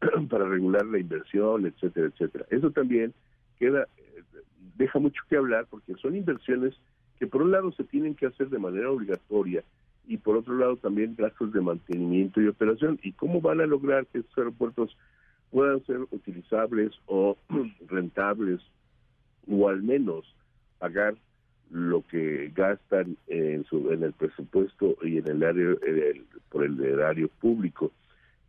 para 0.30 0.44
regular 0.48 0.86
la 0.86 0.98
inversión, 0.98 1.66
etcétera, 1.66 2.06
etcétera. 2.06 2.46
Eso 2.50 2.70
también 2.70 3.12
queda, 3.58 3.88
eh, 3.96 4.22
deja 4.76 5.00
mucho 5.00 5.22
que 5.28 5.36
hablar 5.36 5.66
porque 5.68 5.94
son 5.94 6.14
inversiones 6.14 6.74
que 7.18 7.26
por 7.26 7.42
un 7.42 7.52
lado 7.52 7.72
se 7.72 7.84
tienen 7.84 8.14
que 8.14 8.26
hacer 8.26 8.48
de 8.48 8.58
manera 8.58 8.90
obligatoria 8.90 9.62
y 10.06 10.18
por 10.18 10.36
otro 10.36 10.56
lado 10.56 10.76
también 10.76 11.14
gastos 11.16 11.52
de 11.52 11.60
mantenimiento 11.60 12.40
y 12.40 12.48
operación. 12.48 12.98
¿Y 13.02 13.12
cómo 13.12 13.40
van 13.40 13.60
a 13.60 13.66
lograr 13.66 14.06
que 14.06 14.18
estos 14.18 14.38
aeropuertos 14.38 14.96
puedan 15.50 15.84
ser 15.86 16.00
utilizables 16.10 16.92
o 17.06 17.36
rentables 17.88 18.60
o 19.48 19.68
al 19.68 19.82
menos 19.82 20.24
pagar 20.78 21.14
lo 21.70 22.02
que 22.06 22.52
gastan 22.54 23.16
en, 23.26 23.64
su, 23.64 23.90
en 23.90 24.02
el 24.02 24.12
presupuesto 24.12 24.96
y 25.02 25.18
en 25.18 25.28
el 25.28 25.42
área 25.42 25.74
por 26.50 26.64
el 26.64 26.82
erario 26.84 27.28
público? 27.40 27.92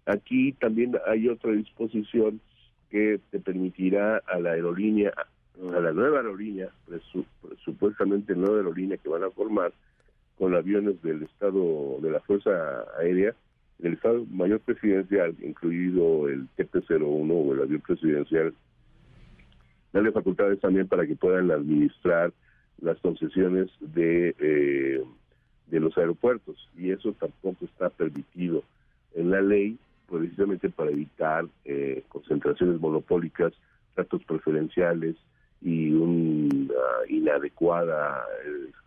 Aquí 0.05 0.53
también 0.53 0.97
hay 1.07 1.29
otra 1.29 1.51
disposición 1.51 2.39
que 2.89 3.19
te 3.31 3.39
permitirá 3.39 4.17
a 4.17 4.39
la 4.39 4.51
aerolínea 4.51 5.13
a 5.73 5.79
la 5.79 5.93
nueva 5.93 6.17
aerolínea, 6.17 6.69
supuestamente 7.63 8.35
nueva 8.35 8.57
aerolínea 8.57 8.97
que 8.97 9.09
van 9.09 9.23
a 9.23 9.31
formar 9.31 9.73
con 10.37 10.55
aviones 10.55 11.01
del 11.01 11.23
Estado 11.23 11.97
de 12.01 12.11
la 12.11 12.19
Fuerza 12.21 12.51
Aérea, 12.99 13.33
del 13.79 13.93
Estado 13.93 14.25
Mayor 14.29 14.59
Presidencial, 14.61 15.35
incluido 15.41 16.27
el 16.27 16.47
TP-01 16.57 17.31
o 17.31 17.53
el 17.53 17.61
avión 17.61 17.81
presidencial, 17.81 18.53
darle 19.93 20.11
facultades 20.11 20.59
también 20.59 20.87
para 20.87 21.05
que 21.07 21.15
puedan 21.15 21.51
administrar 21.51 22.33
las 22.81 22.99
concesiones 22.99 23.69
de, 23.79 24.35
eh, 24.39 25.03
de 25.67 25.79
los 25.79 25.97
aeropuertos. 25.97 26.69
Y 26.77 26.91
eso 26.91 27.13
tampoco 27.13 27.65
está 27.65 27.89
permitido 27.89 28.63
en 29.13 29.31
la 29.31 29.41
ley, 29.41 29.77
precisamente 30.09 30.69
para 30.69 30.91
evitar 30.91 31.45
eh, 31.63 32.03
concentraciones 32.09 32.79
monopólicas, 32.79 33.53
tratos 33.95 34.23
preferenciales, 34.25 35.15
y 35.65 35.91
una 35.93 36.75
inadecuada 37.09 38.23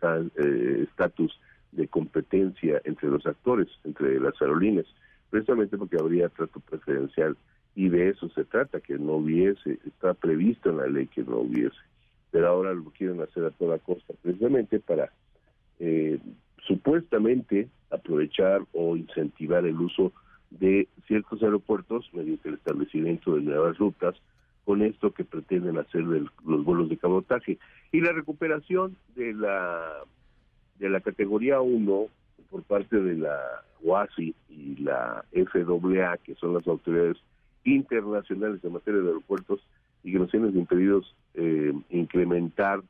eh, 0.01 0.85
estatus 0.87 1.37
de 1.73 1.89
competencia 1.89 2.81
entre 2.85 3.09
los 3.09 3.25
actores, 3.25 3.67
entre 3.83 4.17
las 4.17 4.41
aerolíneas, 4.41 4.87
precisamente 5.29 5.77
porque 5.77 5.97
habría 5.99 6.29
trato 6.29 6.61
preferencial. 6.61 7.35
Y 7.75 7.89
de 7.89 8.09
eso 8.09 8.29
se 8.29 8.45
trata, 8.45 8.79
que 8.79 8.97
no 8.97 9.17
hubiese, 9.17 9.77
está 9.85 10.13
previsto 10.13 10.69
en 10.69 10.77
la 10.77 10.87
ley 10.87 11.07
que 11.07 11.21
no 11.23 11.39
hubiese, 11.39 11.75
pero 12.31 12.47
ahora 12.47 12.73
lo 12.73 12.85
quieren 12.91 13.19
hacer 13.21 13.43
a 13.43 13.51
toda 13.51 13.77
costa, 13.79 14.13
precisamente 14.21 14.79
para 14.79 15.11
eh, 15.79 16.17
supuestamente 16.65 17.67
aprovechar 17.91 18.61
o 18.71 18.95
incentivar 18.95 19.65
el 19.65 19.75
uso 19.75 20.13
de 20.49 20.87
ciertos 21.07 21.43
aeropuertos 21.43 22.09
mediante 22.13 22.47
el 22.47 22.55
establecimiento 22.55 23.35
de 23.35 23.41
nuevas 23.41 23.77
rutas 23.77 24.15
con 24.69 24.83
esto 24.83 25.11
que 25.11 25.23
pretenden 25.23 25.79
hacer 25.79 26.05
de 26.05 26.27
los 26.45 26.63
vuelos 26.63 26.89
de 26.89 26.97
cabotaje. 26.97 27.57
Y 27.91 28.01
la 28.01 28.11
recuperación 28.11 28.95
de 29.15 29.33
la 29.33 30.03
de 30.77 30.89
la 30.91 31.01
categoría 31.01 31.59
1 31.59 32.05
por 32.51 32.61
parte 32.61 33.01
de 33.01 33.15
la 33.15 33.35
UASI 33.81 34.35
y 34.47 34.75
la 34.75 35.25
FAA, 35.33 36.17
que 36.17 36.35
son 36.35 36.53
las 36.53 36.67
autoridades 36.67 37.17
internacionales 37.63 38.63
en 38.63 38.73
materia 38.73 39.01
de 39.01 39.07
aeropuertos 39.07 39.59
y 40.03 40.11
que 40.11 40.19
nos 40.19 40.29
tienen 40.29 40.55
impedidos 40.55 41.15
eh, 41.33 41.73
incrementar 41.89 42.83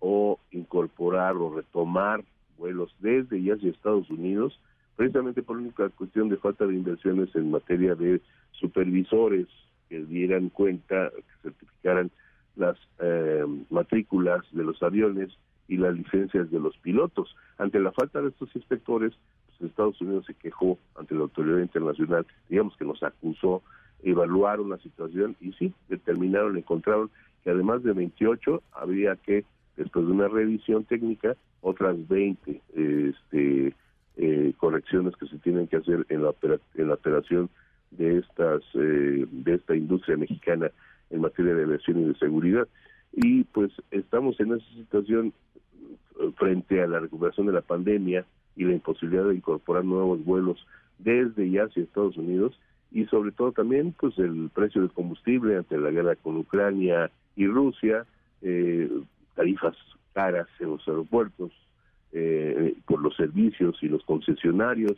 o 0.00 0.38
incorporar 0.50 1.36
o 1.36 1.54
retomar 1.56 2.22
vuelos 2.58 2.94
desde 2.98 3.38
y 3.38 3.50
hacia 3.50 3.70
Estados 3.70 4.10
Unidos, 4.10 4.60
precisamente 4.94 5.42
por 5.42 5.56
una 5.56 5.72
cuestión 5.72 6.28
de 6.28 6.36
falta 6.36 6.66
de 6.66 6.74
inversiones 6.74 7.34
en 7.34 7.50
materia 7.50 7.94
de 7.94 8.20
supervisores 8.52 9.46
que 9.88 10.00
dieran 10.04 10.48
cuenta, 10.50 11.10
que 11.10 11.42
certificaran 11.42 12.10
las 12.56 12.76
eh, 13.00 13.44
matrículas 13.70 14.44
de 14.52 14.64
los 14.64 14.82
aviones 14.82 15.30
y 15.68 15.76
las 15.76 15.94
licencias 15.94 16.50
de 16.50 16.60
los 16.60 16.76
pilotos. 16.78 17.34
Ante 17.58 17.78
la 17.78 17.92
falta 17.92 18.20
de 18.20 18.28
estos 18.28 18.54
inspectores, 18.54 19.12
pues 19.46 19.70
Estados 19.70 20.00
Unidos 20.00 20.26
se 20.26 20.34
quejó 20.34 20.78
ante 20.96 21.14
la 21.14 21.22
autoridad 21.22 21.58
internacional, 21.58 22.26
digamos 22.48 22.76
que 22.76 22.84
nos 22.84 23.02
acusó, 23.02 23.62
evaluaron 24.02 24.70
la 24.70 24.78
situación 24.78 25.36
y 25.40 25.52
sí, 25.52 25.72
determinaron, 25.88 26.56
encontraron 26.56 27.10
que 27.44 27.50
además 27.50 27.82
de 27.82 27.92
28 27.92 28.62
había 28.72 29.16
que, 29.16 29.44
después 29.76 30.06
de 30.06 30.12
una 30.12 30.28
revisión 30.28 30.84
técnica, 30.84 31.36
otras 31.60 31.96
20 32.08 32.60
este, 32.74 33.74
eh, 34.16 34.52
correcciones 34.56 35.14
que 35.16 35.26
se 35.26 35.38
tienen 35.38 35.66
que 35.68 35.76
hacer 35.76 36.06
en 36.08 36.22
la, 36.22 36.34
en 36.74 36.88
la 36.88 36.94
operación 36.94 37.50
de 37.90 38.18
estas 38.18 38.62
eh, 38.74 39.26
de 39.30 39.54
esta 39.54 39.74
industria 39.74 40.16
mexicana 40.16 40.70
en 41.10 41.20
materia 41.20 41.54
de 41.54 41.64
aviación 41.64 42.00
y 42.00 42.04
de 42.08 42.14
seguridad. 42.14 42.68
Y 43.12 43.44
pues 43.44 43.72
estamos 43.90 44.38
en 44.40 44.54
esa 44.54 44.66
situación 44.74 45.32
eh, 46.20 46.30
frente 46.36 46.82
a 46.82 46.86
la 46.86 47.00
recuperación 47.00 47.46
de 47.46 47.52
la 47.52 47.62
pandemia 47.62 48.24
y 48.56 48.64
la 48.64 48.72
imposibilidad 48.72 49.24
de 49.24 49.36
incorporar 49.36 49.84
nuevos 49.84 50.24
vuelos 50.24 50.64
desde 50.98 51.46
y 51.46 51.58
hacia 51.58 51.82
Estados 51.82 52.16
Unidos 52.16 52.58
y 52.90 53.04
sobre 53.06 53.32
todo 53.32 53.52
también 53.52 53.94
pues 53.98 54.18
el 54.18 54.50
precio 54.52 54.80
del 54.80 54.90
combustible 54.90 55.56
ante 55.56 55.78
la 55.78 55.90
guerra 55.90 56.16
con 56.16 56.36
Ucrania 56.36 57.10
y 57.36 57.46
Rusia 57.46 58.04
eh, 58.42 58.90
tarifas 59.34 59.76
caras 60.12 60.48
en 60.58 60.70
los 60.70 60.88
aeropuertos 60.88 61.52
eh, 62.12 62.74
por 62.86 63.00
los 63.00 63.14
servicios 63.16 63.76
y 63.82 63.88
los 63.88 64.02
concesionarios. 64.04 64.96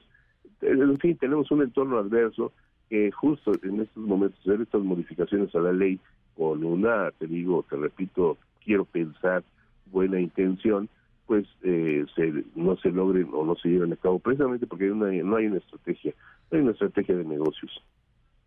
En 0.63 0.99
fin 0.99 1.17
tenemos 1.17 1.51
un 1.51 1.63
entorno 1.63 1.99
adverso 1.99 2.53
que 2.91 3.11
justo 3.13 3.53
en 3.63 3.81
estos 3.81 4.05
momentos 4.05 4.39
hacer 4.41 4.61
estas 4.61 4.83
modificaciones 4.83 5.55
a 5.55 5.61
la 5.61 5.73
ley 5.73 5.99
con 6.37 6.65
una, 6.65 7.11
te 7.13 7.27
digo, 7.27 7.65
te 7.71 7.77
repito, 7.77 8.37
quiero 8.65 8.85
pensar 8.85 9.45
buena 9.87 10.21
intención, 10.21 10.89
pues 11.27 11.47
eh, 11.63 12.05
se, 12.17 12.45
no 12.57 12.77
se 12.79 12.91
logren 12.91 13.29
o 13.33 13.45
no 13.45 13.55
se 13.55 13.69
lleven 13.69 13.93
a 13.93 13.97
cabo, 13.97 14.19
precisamente 14.19 14.67
porque 14.67 14.85
hay 14.85 14.91
una, 14.91 15.11
no 15.23 15.37
hay 15.37 15.47
una 15.47 15.59
estrategia, 15.59 16.13
no 16.51 16.59
hay 16.59 16.63
una 16.63 16.73
estrategia 16.73 17.17
de 17.17 17.25
negocios. 17.25 17.71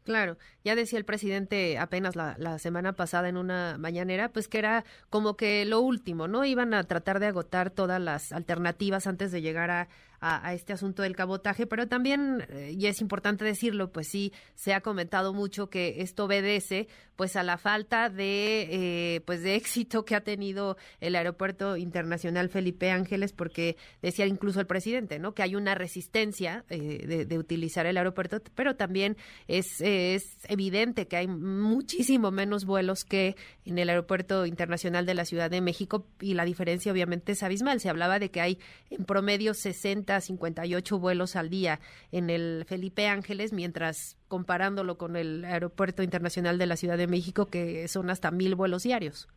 Claro, 0.03 0.37
ya 0.65 0.75
decía 0.75 0.99
el 0.99 1.05
presidente 1.05 1.77
apenas 1.77 2.17
la, 2.17 2.35
la, 2.37 2.59
semana 2.59 2.91
pasada 2.91 3.29
en 3.29 3.37
una 3.37 3.77
mañanera, 3.79 4.27
pues 4.27 4.49
que 4.49 4.57
era 4.57 4.83
como 5.09 5.37
que 5.37 5.63
lo 5.63 5.79
último, 5.79 6.27
¿no? 6.27 6.43
Iban 6.43 6.73
a 6.73 6.83
tratar 6.83 7.21
de 7.21 7.27
agotar 7.27 7.69
todas 7.69 8.01
las 8.01 8.33
alternativas 8.33 9.07
antes 9.07 9.31
de 9.31 9.41
llegar 9.41 9.71
a, 9.71 9.87
a, 10.23 10.53
este 10.53 10.71
asunto 10.71 11.03
del 11.03 11.15
cabotaje, 11.15 11.67
pero 11.67 11.87
también, 11.87 12.45
eh, 12.49 12.73
y 12.77 12.87
es 12.87 13.01
importante 13.01 13.43
decirlo, 13.43 13.91
pues 13.91 14.07
sí, 14.07 14.31
se 14.55 14.73
ha 14.73 14.79
comentado 14.79 15.33
mucho 15.33 15.69
que 15.69 16.01
esto 16.01 16.25
obedece 16.25 16.87
pues 17.17 17.35
a 17.35 17.43
la 17.43 17.57
falta 17.57 18.09
de, 18.09 18.67
eh, 18.71 19.21
pues 19.25 19.43
de 19.43 19.55
éxito 19.55 20.05
que 20.05 20.15
ha 20.15 20.21
tenido 20.21 20.77
el 20.99 21.15
Aeropuerto 21.15 21.77
Internacional 21.77 22.49
Felipe 22.49 22.89
Ángeles, 22.89 23.33
porque 23.33 23.75
decía 24.01 24.25
incluso 24.25 24.59
el 24.59 24.65
presidente, 24.65 25.19
¿no? 25.19 25.33
Que 25.33 25.43
hay 25.43 25.55
una 25.55 25.75
resistencia 25.75 26.65
eh, 26.69 27.25
de, 27.27 27.37
utilizar 27.37 27.85
el 27.85 27.97
aeropuerto, 27.97 28.41
pero 28.55 28.75
también 28.75 29.17
es, 29.47 29.81
es 29.81 30.37
evidente 30.47 31.07
que 31.07 31.17
hay 31.17 31.27
muchísimo 31.27 32.31
menos 32.31 32.65
vuelos 32.65 33.03
que 33.03 33.35
en 33.65 33.77
el 33.77 33.89
Aeropuerto 33.89 34.45
Internacional 34.45 35.05
de 35.05 35.13
la 35.13 35.25
Ciudad 35.25 35.51
de 35.51 35.61
México 35.61 36.07
y 36.21 36.33
la 36.33 36.45
diferencia 36.45 36.91
obviamente 36.91 37.33
es 37.33 37.43
abismal. 37.43 37.79
Se 37.79 37.89
hablaba 37.89 38.19
de 38.19 38.31
que 38.31 38.41
hay 38.41 38.59
en 38.89 39.05
promedio 39.05 39.53
60 39.53 40.12
58 40.21 40.99
vuelos 40.99 41.35
al 41.35 41.49
día 41.49 41.79
en 42.11 42.29
el 42.29 42.65
Felipe 42.67 43.07
Ángeles, 43.07 43.53
mientras 43.53 44.17
comparándolo 44.27 44.97
con 44.97 45.15
el 45.15 45.45
Aeropuerto 45.45 46.03
Internacional 46.03 46.57
de 46.57 46.65
la 46.65 46.75
Ciudad 46.75 46.97
de 46.97 47.07
México, 47.07 47.47
que 47.47 47.87
son 47.87 48.09
hasta 48.09 48.31
mil 48.31 48.55
vuelos 48.55 48.83
diarios. 48.83 49.27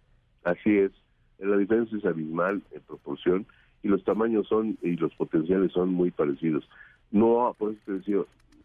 Así 0.45 0.79
es, 0.79 0.93
la 1.39 1.57
diferencia 1.57 1.99
es 1.99 2.05
abismal 2.05 2.63
en 2.71 2.81
proporción 2.83 3.47
y 3.83 3.89
los 3.89 4.03
tamaños 4.05 4.49
son 4.49 4.79
y 4.83 4.97
los 4.97 5.15
potenciales 5.15 5.73
son 5.73 5.91
muy 5.91 6.11
parecidos. 6.11 6.69
No, 7.11 7.55
por 7.59 7.73
eso 7.73 7.81
te 7.87 7.93
decía, 7.93 8.19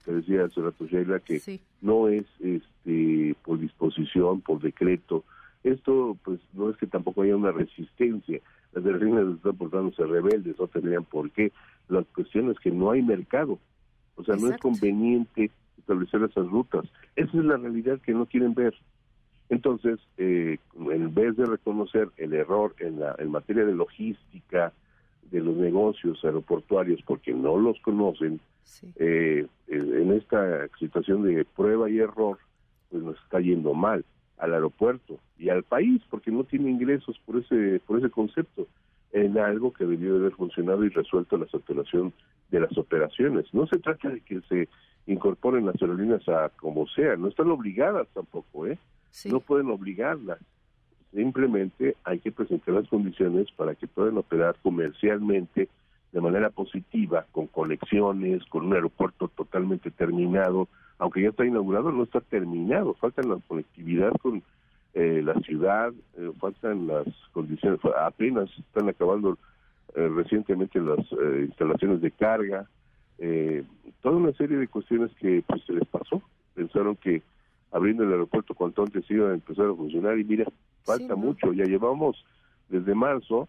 te 0.06 0.14
decía 0.14 0.46
hace 0.46 0.62
rato, 0.62 0.86
Sheila, 0.86 1.20
que 1.20 1.60
no 1.82 2.08
es 2.08 2.26
este 2.40 3.36
por 3.44 3.60
disposición, 3.60 4.42
por 4.42 4.62
decreto. 4.62 5.24
Esto, 5.64 6.18
pues, 6.24 6.40
no 6.54 6.70
es 6.70 6.78
que 6.78 6.88
tampoco 6.88 7.22
haya 7.22 7.36
una 7.36 7.52
resistencia. 7.52 8.40
Las 8.74 8.86
aerolíneas 8.86 9.36
están 9.36 9.56
portándose 9.58 10.04
rebeldes, 10.06 10.58
no 10.60 10.68
tendrían 10.68 11.04
por 11.04 11.30
qué. 11.32 11.52
La 11.88 12.04
cuestión 12.04 12.50
es 12.50 12.60
que 12.60 12.72
no 12.72 12.92
hay 12.92 13.02
mercado. 13.02 13.60
O 14.16 14.24
sea, 14.24 14.36
no 14.36 14.48
es 14.50 14.58
conveniente 14.60 15.52
establecer 15.78 16.24
esas 16.24 16.48
rutas. 16.48 16.86
Esa 17.16 17.38
es 17.38 17.46
la 17.46 17.58
realidad 17.58 18.00
que 18.00 18.14
no 18.14 18.26
quieren 18.26 18.54
ver. 18.54 18.74
Entonces, 19.50 20.00
eh, 20.18 20.58
en 20.76 21.14
vez 21.14 21.36
de 21.36 21.46
reconocer 21.46 22.10
el 22.18 22.34
error 22.34 22.74
en, 22.80 23.00
la, 23.00 23.16
en 23.20 23.32
materia 23.32 23.66
de 23.66 23.74
logística 23.74 24.72
de 25.30 25.42
los 25.42 25.56
negocios 25.58 26.24
aeroportuarios, 26.24 27.02
porque 27.06 27.34
no 27.34 27.58
los 27.58 27.80
conocen, 27.82 28.40
eh, 28.96 29.46
en 29.68 30.12
esta 30.14 30.68
situación 30.80 31.24
de 31.24 31.46
prueba 31.46 31.90
y 31.90 32.00
error, 32.00 32.38
pues 32.90 33.04
nos 33.04 33.18
está 33.22 33.40
yendo 33.40 33.74
mal 33.74 34.06
al 34.42 34.54
aeropuerto 34.54 35.20
y 35.38 35.50
al 35.50 35.64
país, 35.64 36.02
porque 36.10 36.32
no 36.32 36.44
tiene 36.44 36.70
ingresos 36.70 37.18
por 37.26 37.38
ese, 37.38 37.80
por 37.86 38.00
ese 38.00 38.10
concepto 38.10 38.68
en 39.14 39.38
algo 39.38 39.72
que 39.72 39.86
debió 39.86 40.14
de 40.14 40.20
haber 40.22 40.34
funcionado 40.34 40.84
y 40.84 40.90
resuelto 40.90 41.38
la 41.38 41.48
saturación 41.48 42.12
de 42.50 42.60
las 42.60 42.78
operaciones. 42.78 43.46
No 43.54 43.68
se 43.68 43.78
trata 43.80 44.10
de 44.10 44.22
que 44.22 44.42
se 44.50 44.68
incorporen 45.06 45.66
las 45.66 45.82
aerolíneas 45.82 46.28
a 46.28 46.50
como 46.50 46.88
sea, 46.88 47.16
no 47.16 47.28
están 47.28 47.50
obligadas 47.52 48.08
tampoco, 48.14 48.68
¿eh? 48.68 48.78
No 49.26 49.40
pueden 49.42 49.70
obligarlas. 49.70 50.40
Simplemente 51.14 51.96
hay 52.04 52.20
que 52.20 52.32
presentar 52.32 52.76
las 52.76 52.88
condiciones 52.88 53.52
para 53.52 53.76
que 53.76 53.88
puedan 53.88 54.18
operar 54.18 54.56
comercialmente 54.64 55.68
de 56.12 56.22
manera 56.22 56.50
positiva, 56.50 57.26
con 57.32 57.48
conexiones, 57.48 58.44
con 58.46 58.66
un 58.66 58.74
aeropuerto 58.74 59.28
totalmente 59.30 59.92
terminado, 59.92 60.68
aunque 61.02 61.24
ya 61.24 61.30
está 61.30 61.44
inaugurado, 61.44 61.92
no 61.92 62.04
está 62.04 62.22
terminado, 62.22 62.94
falta 62.94 63.24
la 63.24 63.40
conectividad 63.48 64.12
con 64.22 64.44
eh, 64.94 65.24
la 65.26 65.34
ciudad, 65.42 65.92
eh, 66.16 66.32
faltan 66.40 66.86
las 66.86 67.08
condiciones, 67.34 67.80
apenas 68.00 68.52
están 68.60 68.88
acabando 68.88 69.36
eh, 69.96 70.08
recientemente 70.16 70.80
las 70.80 71.00
instalaciones 71.48 72.02
de 72.02 72.12
carga, 72.12 72.68
toda 74.02 74.16
una 74.16 74.32
serie 74.34 74.58
de 74.58 74.68
cuestiones 74.68 75.12
que 75.20 75.44
pues 75.48 75.64
se 75.66 75.74
les 75.74 75.88
pasó, 75.88 76.22
pensaron 76.54 76.96
que 76.96 77.24
abriendo 77.72 78.04
el 78.04 78.12
aeropuerto 78.12 78.54
cuanto 78.54 78.84
antes 78.84 79.10
iba 79.10 79.32
a 79.32 79.34
empezar 79.34 79.66
a 79.66 79.76
funcionar 79.76 80.20
y 80.20 80.24
mira, 80.24 80.46
falta 80.84 81.16
mucho, 81.16 81.52
ya 81.52 81.66
llevamos 81.66 82.24
desde 82.70 82.94
marzo, 82.94 83.48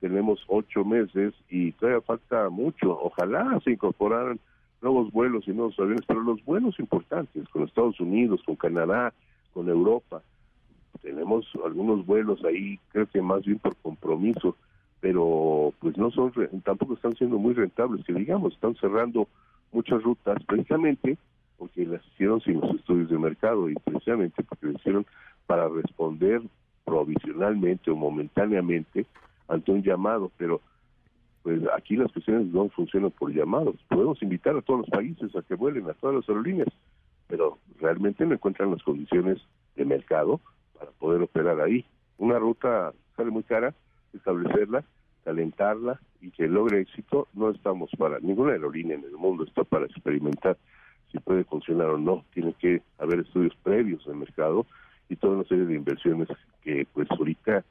tenemos 0.00 0.42
ocho 0.48 0.84
meses 0.84 1.32
y 1.48 1.70
todavía 1.72 2.00
falta 2.00 2.48
mucho, 2.48 2.98
ojalá 3.00 3.60
se 3.62 3.70
incorporaran 3.70 4.40
nuevos 4.80 5.10
vuelos 5.12 5.46
y 5.48 5.52
nuevos 5.52 5.78
aviones, 5.78 6.04
pero 6.06 6.20
los 6.20 6.44
vuelos 6.44 6.78
importantes 6.78 7.48
con 7.48 7.64
Estados 7.64 7.98
Unidos, 8.00 8.42
con 8.44 8.56
Canadá, 8.56 9.12
con 9.52 9.68
Europa, 9.68 10.22
tenemos 11.02 11.46
algunos 11.64 12.04
vuelos 12.06 12.44
ahí, 12.44 12.78
creo 12.90 13.06
que 13.06 13.22
más 13.22 13.44
bien 13.44 13.58
por 13.58 13.76
compromiso, 13.76 14.56
pero 15.00 15.72
pues 15.80 15.96
no 15.96 16.10
son, 16.10 16.32
tampoco 16.64 16.94
están 16.94 17.14
siendo 17.16 17.38
muy 17.38 17.54
rentables, 17.54 18.04
que 18.04 18.12
digamos, 18.12 18.54
están 18.54 18.74
cerrando 18.76 19.28
muchas 19.72 20.02
rutas 20.02 20.42
precisamente 20.44 21.18
porque 21.56 21.84
las 21.84 22.04
hicieron 22.06 22.40
sin 22.40 22.60
los 22.60 22.76
estudios 22.76 23.10
de 23.10 23.18
mercado 23.18 23.68
y 23.68 23.74
precisamente 23.74 24.42
porque 24.44 24.66
lo 24.66 24.72
hicieron 24.72 25.06
para 25.46 25.68
responder 25.68 26.40
provisionalmente 26.84 27.90
o 27.90 27.96
momentáneamente 27.96 29.06
ante 29.48 29.72
un 29.72 29.82
llamado, 29.82 30.30
pero 30.36 30.60
pues 31.48 31.62
aquí 31.74 31.96
las 31.96 32.12
cuestiones 32.12 32.48
no 32.48 32.68
funcionan 32.68 33.10
por 33.10 33.32
llamados. 33.32 33.76
Podemos 33.88 34.20
invitar 34.22 34.54
a 34.54 34.60
todos 34.60 34.80
los 34.80 34.90
países 34.90 35.34
a 35.34 35.40
que 35.40 35.54
vuelen, 35.54 35.88
a 35.88 35.94
todas 35.94 36.16
las 36.16 36.28
aerolíneas, 36.28 36.68
pero 37.26 37.56
realmente 37.80 38.26
no 38.26 38.34
encuentran 38.34 38.70
las 38.70 38.82
condiciones 38.82 39.38
de 39.74 39.86
mercado 39.86 40.42
para 40.78 40.90
poder 40.90 41.22
operar 41.22 41.58
ahí. 41.62 41.86
Una 42.18 42.38
ruta 42.38 42.92
sale 43.16 43.30
muy 43.30 43.44
cara 43.44 43.74
establecerla, 44.12 44.84
calentarla 45.24 45.98
y 46.20 46.32
que 46.32 46.48
logre 46.48 46.82
éxito, 46.82 47.28
no 47.32 47.48
estamos 47.48 47.88
para, 47.96 48.18
ninguna 48.18 48.52
aerolínea 48.52 48.96
en 48.96 49.04
el 49.04 49.16
mundo 49.16 49.44
está 49.44 49.64
para 49.64 49.86
experimentar 49.86 50.58
si 51.10 51.18
puede 51.18 51.44
funcionar 51.44 51.88
o 51.88 51.96
no. 51.96 52.26
Tiene 52.34 52.52
que 52.60 52.82
haber 52.98 53.20
estudios 53.20 53.56
previos 53.62 54.04
del 54.04 54.16
mercado 54.16 54.66
y 55.08 55.16
toda 55.16 55.36
una 55.36 55.44
serie 55.44 55.64
de 55.64 55.76
inversiones 55.76 56.28
que 56.60 56.86
pues 56.92 57.10
ahorita 57.10 57.64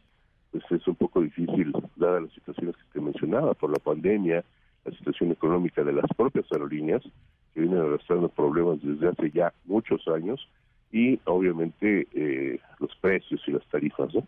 pues 0.51 0.63
es 0.71 0.87
un 0.87 0.95
poco 0.95 1.21
difícil 1.21 1.73
dada 1.95 2.21
las 2.21 2.31
situaciones 2.31 2.75
que 2.75 2.83
te 2.93 3.01
mencionaba 3.01 3.53
por 3.53 3.71
la 3.71 3.79
pandemia, 3.79 4.43
la 4.85 4.97
situación 4.97 5.31
económica 5.31 5.83
de 5.83 5.93
las 5.93 6.05
propias 6.15 6.45
aerolíneas 6.51 7.03
que 7.53 7.61
vienen 7.61 7.79
arrastrando 7.79 8.29
problemas 8.29 8.79
desde 8.81 9.09
hace 9.09 9.31
ya 9.31 9.53
muchos 9.65 10.07
años 10.07 10.47
y 10.91 11.19
obviamente 11.25 12.07
eh, 12.13 12.59
los 12.79 12.95
precios 12.97 13.41
y 13.47 13.51
las 13.51 13.65
tarifas, 13.67 14.13
¿no? 14.13 14.25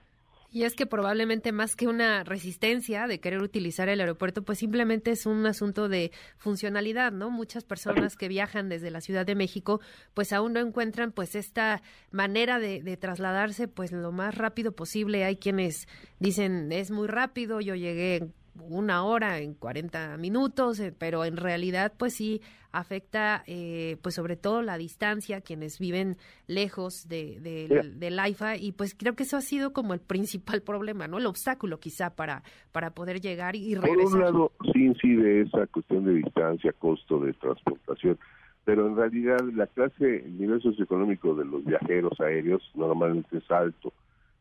Y 0.52 0.64
es 0.64 0.76
que 0.76 0.88
probablemente 0.88 1.52
más 1.52 1.76
que 1.76 1.88
una 1.88 2.24
resistencia 2.24 3.06
de 3.06 3.20
querer 3.20 3.42
utilizar 3.42 3.88
el 3.88 4.00
aeropuerto, 4.00 4.42
pues 4.42 4.58
simplemente 4.58 5.12
es 5.12 5.28
un 5.28 5.46
asunto 5.46 5.90
de 5.90 6.12
funcionalidad, 6.38 7.12
¿no? 7.12 7.30
Muchas 7.30 7.64
personas 7.64 8.16
que 8.16 8.28
viajan 8.28 8.68
desde 8.68 8.90
la 8.90 9.02
Ciudad 9.02 9.28
de 9.28 9.36
México, 9.36 9.80
pues 10.16 10.34
aún 10.34 10.54
no 10.54 10.60
encuentran 10.60 11.12
pues 11.12 11.36
esta 11.36 11.84
manera 12.10 12.58
de, 12.58 12.82
de 12.82 12.98
trasladarse 12.98 13.68
pues 13.68 13.92
lo 13.92 14.12
más 14.12 14.36
rápido 14.36 14.72
posible. 14.72 15.24
Hay 15.24 15.38
quienes 15.38 15.88
dicen 16.20 16.72
es 16.72 16.90
muy 16.90 17.08
rápido, 17.08 17.62
yo 17.62 17.76
llegué 17.76 18.32
una 18.68 19.04
hora 19.04 19.40
en 19.40 19.54
40 19.54 20.18
minutos, 20.18 20.80
eh, 20.80 20.94
pero 20.98 21.26
en 21.26 21.38
realidad 21.38 21.94
pues 21.98 22.14
sí 22.16 22.42
afecta 22.72 23.44
eh, 23.48 23.98
pues 24.02 24.16
sobre 24.16 24.36
todo 24.36 24.62
la 24.62 24.78
distancia, 24.78 25.42
quienes 25.42 25.80
viven 25.80 26.18
lejos 26.48 27.08
de, 27.08 27.40
del 27.96 28.20
AIFA 28.20 28.58
y 28.58 28.72
pues 28.72 28.96
creo 28.96 29.16
que 29.16 29.24
eso 29.24 29.38
ha 29.38 29.42
sido 29.42 29.74
como 29.74 29.94
el 29.94 30.00
principal 30.00 30.62
problema, 30.66 31.08
¿no? 31.08 31.18
El 31.18 31.26
obstáculo 31.26 31.80
quizá 31.80 32.16
para, 32.16 32.44
para 32.72 32.92
poder 32.92 33.22
llegar 33.22 33.56
y 33.56 33.76
regresar. 33.76 34.04
Por 34.04 34.14
un 34.14 34.20
lado 34.20 34.52
sí 34.74 34.86
incide 34.86 35.42
esa 35.42 35.66
cuestión 35.68 36.06
de 36.06 36.14
distancia, 36.14 36.74
costo 36.74 37.20
de 37.20 37.34
transportación, 37.34 38.18
pero 38.66 38.88
en 38.88 38.96
realidad 38.96 39.40
la 39.54 39.68
clase, 39.68 40.24
el 40.26 40.38
nivel 40.38 40.62
socioeconómico 40.62 41.34
de 41.34 41.46
los 41.46 41.66
viajeros 41.66 42.20
aéreos 42.20 42.62
normalmente 42.76 43.38
es 43.38 43.50
alto, 43.52 43.94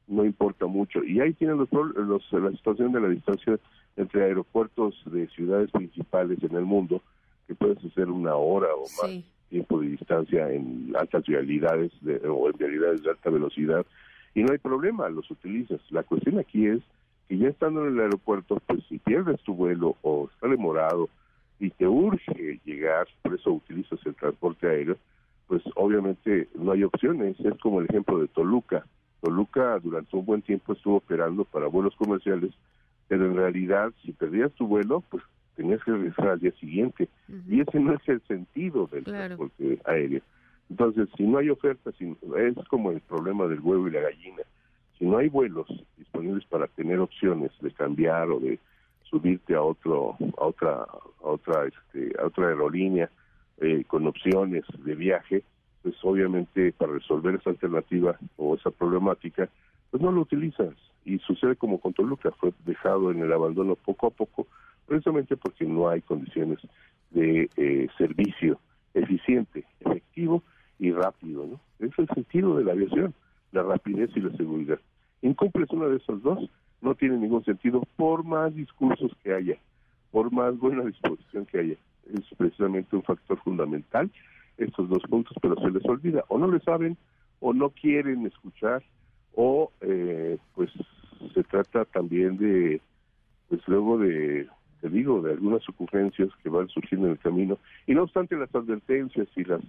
no 0.09 0.25
importa 0.25 0.67
mucho. 0.67 1.05
Y 1.05 1.21
ahí 1.21 1.33
tienen 1.35 1.59
los, 1.59 1.69
los, 1.73 2.33
la 2.33 2.51
situación 2.53 2.93
de 2.93 3.01
la 3.01 3.09
distancia 3.09 3.59
entre 3.97 4.25
aeropuertos 4.25 5.01
de 5.07 5.29
ciudades 5.29 5.71
principales 5.71 6.43
en 6.43 6.57
el 6.57 6.65
mundo, 6.65 7.03
que 7.47 7.55
puedes 7.55 7.83
hacer 7.85 8.09
una 8.09 8.35
hora 8.35 8.69
o 8.75 8.83
más 9.03 9.23
tiempo 9.49 9.81
de 9.81 9.89
distancia 9.89 10.51
en 10.53 10.93
altas 10.99 11.25
vialidades 11.25 11.93
o 12.29 12.49
en 12.49 12.59
vialidades 12.59 13.03
de 13.03 13.11
alta 13.11 13.31
velocidad, 13.31 13.87
y 14.35 14.43
no 14.43 14.53
hay 14.53 14.59
problema, 14.59 15.09
los 15.09 15.31
utilizas. 15.31 15.81
La 15.91 16.03
cuestión 16.03 16.39
aquí 16.39 16.67
es 16.67 16.81
que 17.29 17.39
ya 17.39 17.49
estando 17.49 17.87
en 17.87 17.95
el 17.95 18.01
aeropuerto, 18.01 18.61
pues 18.67 18.85
si 18.89 18.99
pierdes 18.99 19.41
tu 19.43 19.55
vuelo 19.55 19.97
o 20.03 20.29
está 20.33 20.49
demorado 20.49 21.09
y 21.59 21.71
te 21.71 21.87
urge 21.87 22.61
llegar, 22.65 23.09
por 23.23 23.35
eso 23.35 23.53
utilizas 23.53 23.99
el 24.07 24.15
transporte 24.15 24.69
aéreo, 24.69 24.97
pues 25.47 25.63
obviamente 25.75 26.49
no 26.55 26.73
hay 26.73 26.85
opciones. 26.85 27.41
Es 27.41 27.59
como 27.59 27.81
el 27.81 27.87
ejemplo 27.87 28.19
de 28.21 28.29
Toluca. 28.29 28.87
Toluca 29.21 29.79
durante 29.79 30.17
un 30.17 30.25
buen 30.25 30.43
tiempo 30.43 30.73
estuvo 30.73 30.97
operando 30.97 31.45
para 31.45 31.67
vuelos 31.67 31.95
comerciales 31.97 32.53
pero 33.09 33.25
en 33.25 33.37
realidad 33.37 33.93
si 34.03 34.13
perdías 34.13 34.53
tu 34.53 34.67
vuelo, 34.67 35.03
pues 35.11 35.25
tenías 35.57 35.83
que 35.83 35.93
regresar 35.93 36.29
al 36.29 36.39
día 36.39 36.53
siguiente. 36.53 37.09
Y 37.49 37.61
ese 37.61 37.81
no 37.81 37.95
es 37.95 38.07
el 38.07 38.21
sentido 38.29 38.87
del 38.87 39.05
transporte 39.05 39.81
aéreo. 39.85 40.21
Entonces, 40.71 41.09
si 41.17 41.25
no 41.25 41.39
hay 41.39 41.49
oferta, 41.49 41.91
si, 41.99 42.15
es 42.37 42.69
como 42.69 42.93
el 42.93 43.01
problema 43.01 43.47
del 43.47 43.61
huevo 43.61 43.89
y 43.89 43.93
la 43.93 44.03
gallina. 44.03 44.43
Si 44.99 45.07
no 45.07 45.17
hay 45.17 45.29
vuelos 45.29 45.67
disponibles 45.97 46.45
para 46.47 46.67
tener 46.69 47.01
opciones 47.01 47.51
de 47.61 47.71
cambiar 47.73 48.29
o 48.31 48.39
de 48.39 48.59
subirte 49.05 49.55
a 49.55 49.63
otro 49.63 50.19
a 50.37 50.45
otra 50.45 50.83
a 50.83 51.29
otra 51.29 51.65
este 51.65 52.13
a 52.21 52.27
otra 52.27 52.49
aerolínea 52.49 53.09
eh, 53.59 53.85
con 53.87 54.07
opciones 54.07 54.65
de 54.85 54.95
viaje 54.95 55.45
pues 55.89 56.05
obviamente 56.05 56.73
para 56.73 56.93
resolver 56.93 57.37
esa 57.37 57.49
alternativa 57.49 58.19
o 58.37 58.57
esa 58.57 58.71
problemática 58.71 59.49
pues 59.91 60.03
no 60.03 60.13
lo 60.13 60.21
utilizas 60.21 60.75
y 61.07 61.19
sucede 61.21 61.57
como 61.57 61.81
con 61.81 61.95
Toluca, 61.95 62.31
fue 62.33 62.53
dejado 62.67 63.11
en 63.11 63.23
el 63.23 63.33
abandono 63.33 63.75
poco 63.75 64.09
a 64.09 64.11
poco, 64.11 64.47
precisamente 64.87 65.35
porque 65.39 65.65
no 65.65 65.89
hay 65.89 66.03
condiciones 66.03 66.59
de 67.11 67.49
eh, 67.57 67.89
servicio 67.97 68.61
eficiente, 68.93 69.65
efectivo 69.81 70.43
y 70.79 70.93
rápido. 70.93 71.47
¿no? 71.47 71.61
Es 71.79 71.99
el 71.99 72.07
sentido 72.09 72.59
de 72.59 72.65
la 72.65 72.73
aviación, 72.73 73.15
la 73.53 73.63
rapidez 73.63 74.11
y 74.15 74.21
la 74.21 74.37
seguridad. 74.37 74.79
Incumples 75.23 75.71
una 75.71 75.87
de 75.87 75.97
esas 75.97 76.21
dos, 76.21 76.51
no 76.83 76.95
tiene 76.97 77.17
ningún 77.17 77.43
sentido, 77.47 77.83
por 77.97 78.25
más 78.25 78.55
discursos 78.55 79.11
que 79.25 79.33
haya, 79.33 79.57
por 80.11 80.31
más 80.31 80.59
buena 80.59 80.85
disposición 80.85 81.47
que 81.47 81.61
haya. 81.61 81.77
Es 82.13 82.37
precisamente 82.37 82.95
un 82.95 83.03
factor 83.03 83.39
fundamental 83.39 84.11
estos 84.59 84.89
dos 84.89 85.03
puntos, 85.09 85.37
pero 85.41 85.55
se 85.57 85.71
les 85.71 85.85
olvida, 85.87 86.25
o 86.29 86.39
no 86.39 86.51
le 86.51 86.61
saben, 86.61 86.97
o 87.41 87.53
no 87.53 87.71
quieren 87.71 88.27
escuchar, 88.27 88.83
o 89.35 89.73
eh, 89.81 90.39
pues 90.55 90.71
se 91.35 91.43
trata 91.45 91.85
también 91.87 92.37
de, 92.37 92.81
pues 93.49 93.61
luego 93.67 93.99
de, 93.99 94.47
te 94.81 94.89
digo, 94.89 95.23
de 95.23 95.33
algunas 95.33 95.67
ocurrencias 95.69 96.29
que 96.43 96.49
van 96.49 96.69
surgiendo 96.69 97.07
en 97.07 97.13
el 97.13 97.19
camino, 97.19 97.59
y 97.87 97.95
no 97.95 98.03
obstante 98.03 98.37
las 98.37 98.55
advertencias 98.55 99.29
y 99.37 99.45
las 99.45 99.63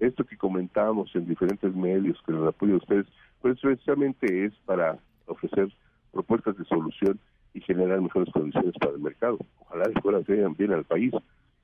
esto 0.00 0.24
que 0.24 0.36
comentamos 0.36 1.14
en 1.14 1.26
diferentes 1.28 1.74
medios 1.74 2.20
con 2.22 2.36
el 2.36 2.48
apoyo 2.48 2.72
de 2.72 2.78
ustedes, 2.78 3.06
pues 3.40 3.60
precisamente 3.60 4.46
es 4.46 4.52
para 4.64 4.98
ofrecer 5.26 5.68
propuestas 6.10 6.56
de 6.58 6.64
solución 6.64 7.20
y 7.54 7.60
generar 7.60 8.00
mejores 8.00 8.32
condiciones 8.32 8.74
para 8.80 8.92
el 8.92 9.00
mercado. 9.00 9.38
Ojalá 9.60 9.84
cosas 10.00 10.26
vayan 10.26 10.56
bien 10.56 10.72
al 10.72 10.84
país 10.84 11.12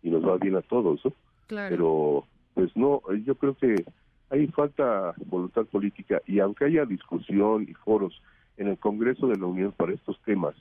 y 0.03 0.11
nos 0.11 0.25
va 0.25 0.37
bien 0.37 0.57
a 0.57 0.63
todos, 0.63 1.05
¿no? 1.05 1.13
Pero, 1.49 2.25
pues 2.27 2.38
no, 2.79 3.03
yo 3.25 3.35
creo 3.35 3.55
que 3.55 3.85
hay 4.31 4.47
falta 4.49 5.15
voluntad 5.27 5.67
política 5.67 6.21
y 6.27 6.39
aunque 6.39 6.67
haya 6.67 6.85
discusión 6.85 7.67
y 7.69 7.75
foros 7.75 8.23
en 8.57 8.69
el 8.69 8.79
Congreso 8.79 9.27
de 9.27 9.37
la 9.37 9.47
Unión 9.47 9.73
para 9.73 9.93
estos 9.93 10.21
temas, 10.23 10.55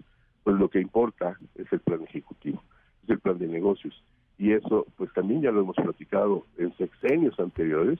pues 0.44 0.58
lo 0.58 0.70
que 0.70 0.80
importa 0.80 1.38
es 1.56 1.72
el 1.72 1.80
plan 1.80 2.02
ejecutivo, 2.04 2.64
es 3.04 3.10
el 3.10 3.20
plan 3.20 3.38
de 3.38 3.48
negocios. 3.48 4.02
Y 4.38 4.52
eso, 4.54 4.86
pues 4.96 5.12
también 5.14 5.42
ya 5.42 5.52
lo 5.52 5.62
hemos 5.62 5.76
platicado 5.76 6.46
en 6.58 6.76
sexenios 6.78 7.40
anteriores, 7.40 8.00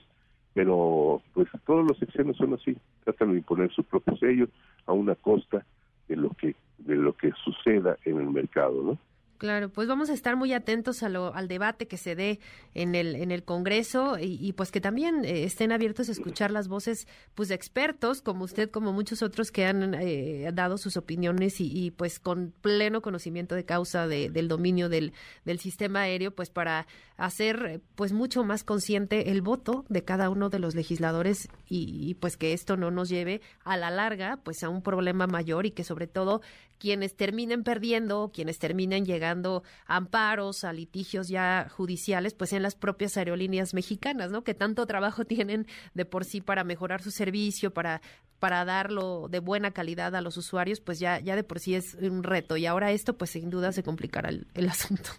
pero 0.54 1.20
pues 1.34 1.48
todos 1.66 1.86
los 1.86 1.98
sexenios 1.98 2.36
son 2.36 2.54
así, 2.54 2.76
tratan 3.04 3.32
de 3.32 3.38
imponer 3.38 3.70
su 3.72 3.84
propio 3.84 4.16
sello 4.16 4.48
a 4.86 4.92
una 4.92 5.14
costa 5.14 5.64
de 6.08 6.16
lo 6.16 6.30
que 6.30 6.54
de 6.78 6.94
lo 6.94 7.12
que 7.12 7.32
suceda 7.44 7.98
en 8.04 8.18
el 8.18 8.30
mercado, 8.30 8.82
¿no? 8.82 8.98
Claro, 9.38 9.68
pues 9.68 9.86
vamos 9.86 10.10
a 10.10 10.14
estar 10.14 10.34
muy 10.34 10.52
atentos 10.52 11.04
a 11.04 11.08
lo, 11.08 11.32
al 11.32 11.46
debate 11.46 11.86
que 11.86 11.96
se 11.96 12.16
dé 12.16 12.40
en 12.74 12.96
el, 12.96 13.14
en 13.14 13.30
el 13.30 13.44
Congreso 13.44 14.16
y, 14.20 14.52
pues 14.54 14.72
que 14.72 14.80
también 14.80 15.24
eh, 15.24 15.44
estén 15.44 15.70
abiertos 15.70 16.08
a 16.08 16.12
escuchar 16.12 16.50
las 16.50 16.66
voces 16.66 17.06
pues 17.36 17.48
de 17.48 17.54
expertos 17.54 18.20
como 18.20 18.44
usted, 18.44 18.68
como 18.68 18.92
muchos 18.92 19.22
otros 19.22 19.52
que 19.52 19.64
han 19.64 19.94
eh, 19.94 20.50
dado 20.52 20.76
sus 20.76 20.96
opiniones 20.96 21.60
y, 21.60 21.92
pues 21.92 22.18
con 22.18 22.52
pleno 22.60 23.00
conocimiento 23.00 23.54
de 23.54 23.64
causa 23.64 24.08
del 24.08 24.48
dominio 24.48 24.88
del, 24.88 25.12
sistema 25.60 26.02
aéreo, 26.02 26.32
pues 26.32 26.50
para 26.50 26.88
hacer 27.16 27.80
pues 27.94 28.12
mucho 28.12 28.42
más 28.42 28.64
consciente 28.64 29.30
el 29.30 29.40
voto 29.40 29.84
de 29.88 30.02
cada 30.02 30.30
uno 30.30 30.50
de 30.50 30.58
los 30.58 30.74
legisladores 30.74 31.48
y, 31.68 32.08
y 32.08 32.14
pues 32.14 32.36
que 32.36 32.52
esto 32.52 32.76
no 32.76 32.90
nos 32.90 33.08
lleve 33.08 33.40
a 33.64 33.76
la 33.76 33.90
larga 33.90 34.38
pues 34.42 34.62
a 34.64 34.68
un 34.68 34.82
problema 34.82 35.26
mayor 35.26 35.66
y 35.66 35.70
que 35.70 35.84
sobre 35.84 36.06
todo 36.08 36.42
quienes 36.78 37.16
terminen 37.16 37.64
perdiendo, 37.64 38.30
quienes 38.32 38.58
terminen 38.58 39.04
llegando 39.04 39.27
a 39.32 39.96
amparos, 39.96 40.64
a 40.64 40.72
litigios 40.72 41.28
ya 41.28 41.68
judiciales, 41.70 42.34
pues 42.34 42.52
en 42.52 42.62
las 42.62 42.74
propias 42.74 43.16
aerolíneas 43.16 43.74
mexicanas, 43.74 44.30
¿no? 44.30 44.44
Que 44.44 44.54
tanto 44.54 44.86
trabajo 44.86 45.24
tienen 45.26 45.66
de 45.94 46.04
por 46.04 46.24
sí 46.24 46.40
para 46.40 46.64
mejorar 46.64 47.02
su 47.02 47.10
servicio, 47.10 47.72
para 47.72 48.00
para 48.38 48.64
darlo 48.64 49.26
de 49.28 49.40
buena 49.40 49.72
calidad 49.72 50.14
a 50.14 50.20
los 50.20 50.36
usuarios, 50.36 50.80
pues 50.80 51.00
ya 51.00 51.18
ya 51.18 51.34
de 51.34 51.42
por 51.42 51.58
sí 51.58 51.74
es 51.74 51.94
un 51.94 52.22
reto 52.22 52.56
y 52.56 52.66
ahora 52.66 52.92
esto 52.92 53.16
pues 53.16 53.30
sin 53.30 53.50
duda 53.50 53.72
se 53.72 53.82
complicará 53.82 54.28
el, 54.28 54.46
asunto. 54.68 55.10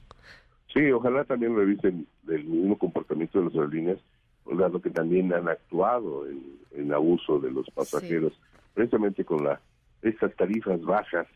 Sí, 0.73 0.91
ojalá 0.91 1.25
también 1.25 1.55
revisen 1.55 2.07
el 2.27 2.43
mismo 2.45 2.77
comportamiento 2.77 3.39
de 3.39 3.45
las 3.45 3.55
aerolíneas, 3.55 3.99
dado 4.45 4.81
que 4.81 4.89
también 4.89 5.33
han 5.33 5.47
actuado 5.47 6.25
en, 6.27 6.93
abuso 6.93 7.39
de 7.39 7.51
los 7.51 7.69
pasajeros, 7.69 8.33
precisamente 8.73 9.23
con 9.23 9.43
la 9.43 9.59
estas 10.01 10.33
tarifas 10.35 10.81
bajas 10.81 11.27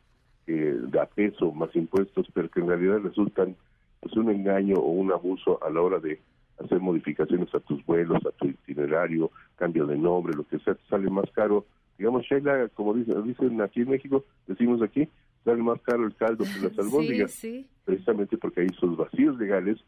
que 0.46 0.76
da 0.90 1.06
peso 1.06 1.52
más 1.52 1.76
impuestos, 1.76 2.28
pero 2.34 2.50
que 2.50 2.60
en 2.60 2.68
realidad 2.68 3.00
resultan 3.00 3.56
pues 4.00 4.16
un 4.18 4.30
engaño 4.30 4.76
o 4.76 4.92
un 4.92 5.12
abuso 5.12 5.64
a 5.64 5.70
la 5.70 5.82
hora 5.82 6.00
de 6.00 6.20
hacer 6.64 6.80
modificaciones 6.80 7.54
a 7.56 7.60
tus 7.62 7.84
vuelos, 7.86 8.24
a 8.26 8.32
tu 8.32 8.48
itinerario, 8.48 9.32
cambio 9.56 9.86
de 9.86 9.98
nombre, 9.98 10.36
lo 10.36 10.46
que 10.46 10.60
sea, 10.60 10.76
te 10.76 10.86
sale 10.90 11.10
más 11.10 11.30
caro. 11.32 11.66
Digamos, 11.98 12.24
Sheila, 12.26 12.68
como 12.70 12.94
dicen, 12.94 13.24
dicen 13.24 13.62
aquí 13.62 13.82
en 13.82 13.90
México, 13.90 14.26
decimos 14.48 14.82
aquí, 14.82 15.08
sale 15.44 15.62
más 15.62 15.82
caro 15.82 16.06
el 16.06 16.16
caldo 16.16 16.44
que 16.44 16.68
las 16.68 16.78
albóndigas, 16.80 17.42
precisamente 17.86 18.38
porque 18.38 18.62
hay 18.62 18.68
esos 18.68 18.98
vacíos 18.98 19.38
legales 19.38 19.80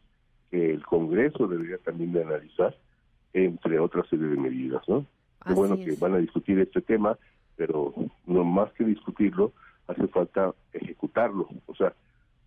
que 0.50 0.70
el 0.70 0.84
Congreso 0.84 1.46
debería 1.46 1.78
también 1.78 2.12
de 2.12 2.22
analizar, 2.22 2.76
entre 3.32 3.78
otras 3.78 4.08
serie 4.08 4.28
de 4.28 4.36
medidas, 4.36 4.82
¿no? 4.88 5.04
Qué 5.46 5.52
bueno 5.52 5.76
que 5.76 5.94
van 6.00 6.14
a 6.14 6.18
discutir 6.18 6.58
este 6.58 6.80
tema, 6.80 7.18
pero 7.56 7.94
no 8.26 8.44
más 8.44 8.72
que 8.72 8.84
discutirlo, 8.84 9.52
hace 9.88 10.06
falta 10.08 10.54
ejecutarlo. 10.72 11.48
O 11.66 11.74
sea, 11.74 11.92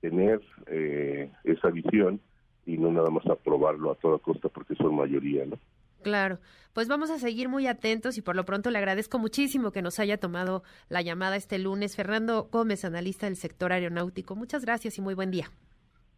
tener 0.02 0.42
eh, 0.68 1.32
esa 1.44 1.70
visión 1.70 2.20
y 2.66 2.78
no 2.78 2.92
nada 2.92 3.10
más 3.10 3.26
aprobarlo 3.28 3.92
a 3.92 3.96
toda 3.96 4.20
costa 4.20 4.50
porque 4.50 4.76
son 4.76 4.96
mayoría, 4.96 5.46
¿no? 5.46 5.58
Claro, 6.02 6.40
pues 6.74 6.88
vamos 6.88 7.10
a 7.10 7.20
seguir 7.20 7.50
muy 7.50 7.68
atentos 7.68 8.18
y 8.18 8.22
por 8.22 8.36
lo 8.36 8.46
pronto 8.46 8.72
le 8.72 8.78
agradezco 8.78 9.20
muchísimo 9.20 9.72
que 9.72 9.82
nos 9.82 10.00
haya 10.00 10.18
tomado 10.18 10.64
la 10.88 11.02
llamada 11.02 11.36
este 11.36 11.60
lunes. 11.60 11.96
Fernando 11.96 12.48
Gómez, 12.52 12.86
analista 12.86 13.26
del 13.26 13.36
sector 13.36 13.74
aeronáutico. 13.74 14.36
Muchas 14.36 14.64
gracias 14.64 14.98
y 14.98 15.02
muy 15.02 15.14
buen 15.14 15.32
día. 15.32 15.52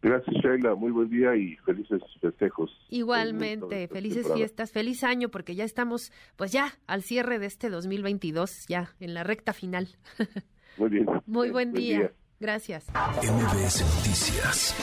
Gracias, 0.02 0.34
Sheila. 0.36 0.74
Muy 0.74 0.90
buen 0.90 1.08
día 1.08 1.34
y 1.36 1.56
felices 1.58 2.02
festejos. 2.20 2.70
Igualmente, 2.90 3.86
felices 3.88 4.26
fiestas, 4.32 4.72
feliz 4.72 5.04
año, 5.04 5.30
porque 5.30 5.54
ya 5.54 5.64
estamos, 5.64 6.12
pues 6.36 6.50
ya 6.50 6.72
al 6.88 7.02
cierre 7.02 7.38
de 7.38 7.46
este 7.46 7.70
2022, 7.70 8.66
ya 8.68 8.90
en 8.98 9.14
la 9.14 9.22
recta 9.22 9.52
final. 9.52 9.88
Muy 10.76 10.90
bien. 10.90 11.06
Muy 11.26 11.50
buen, 11.50 11.72
día. 11.72 12.12
Gracias. 12.40 12.86
MBS 12.88 13.80
Noticias 13.82 14.74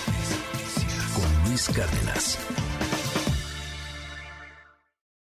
con 1.15 1.49
Luis 1.49 1.67
Cárdenas. 1.69 2.68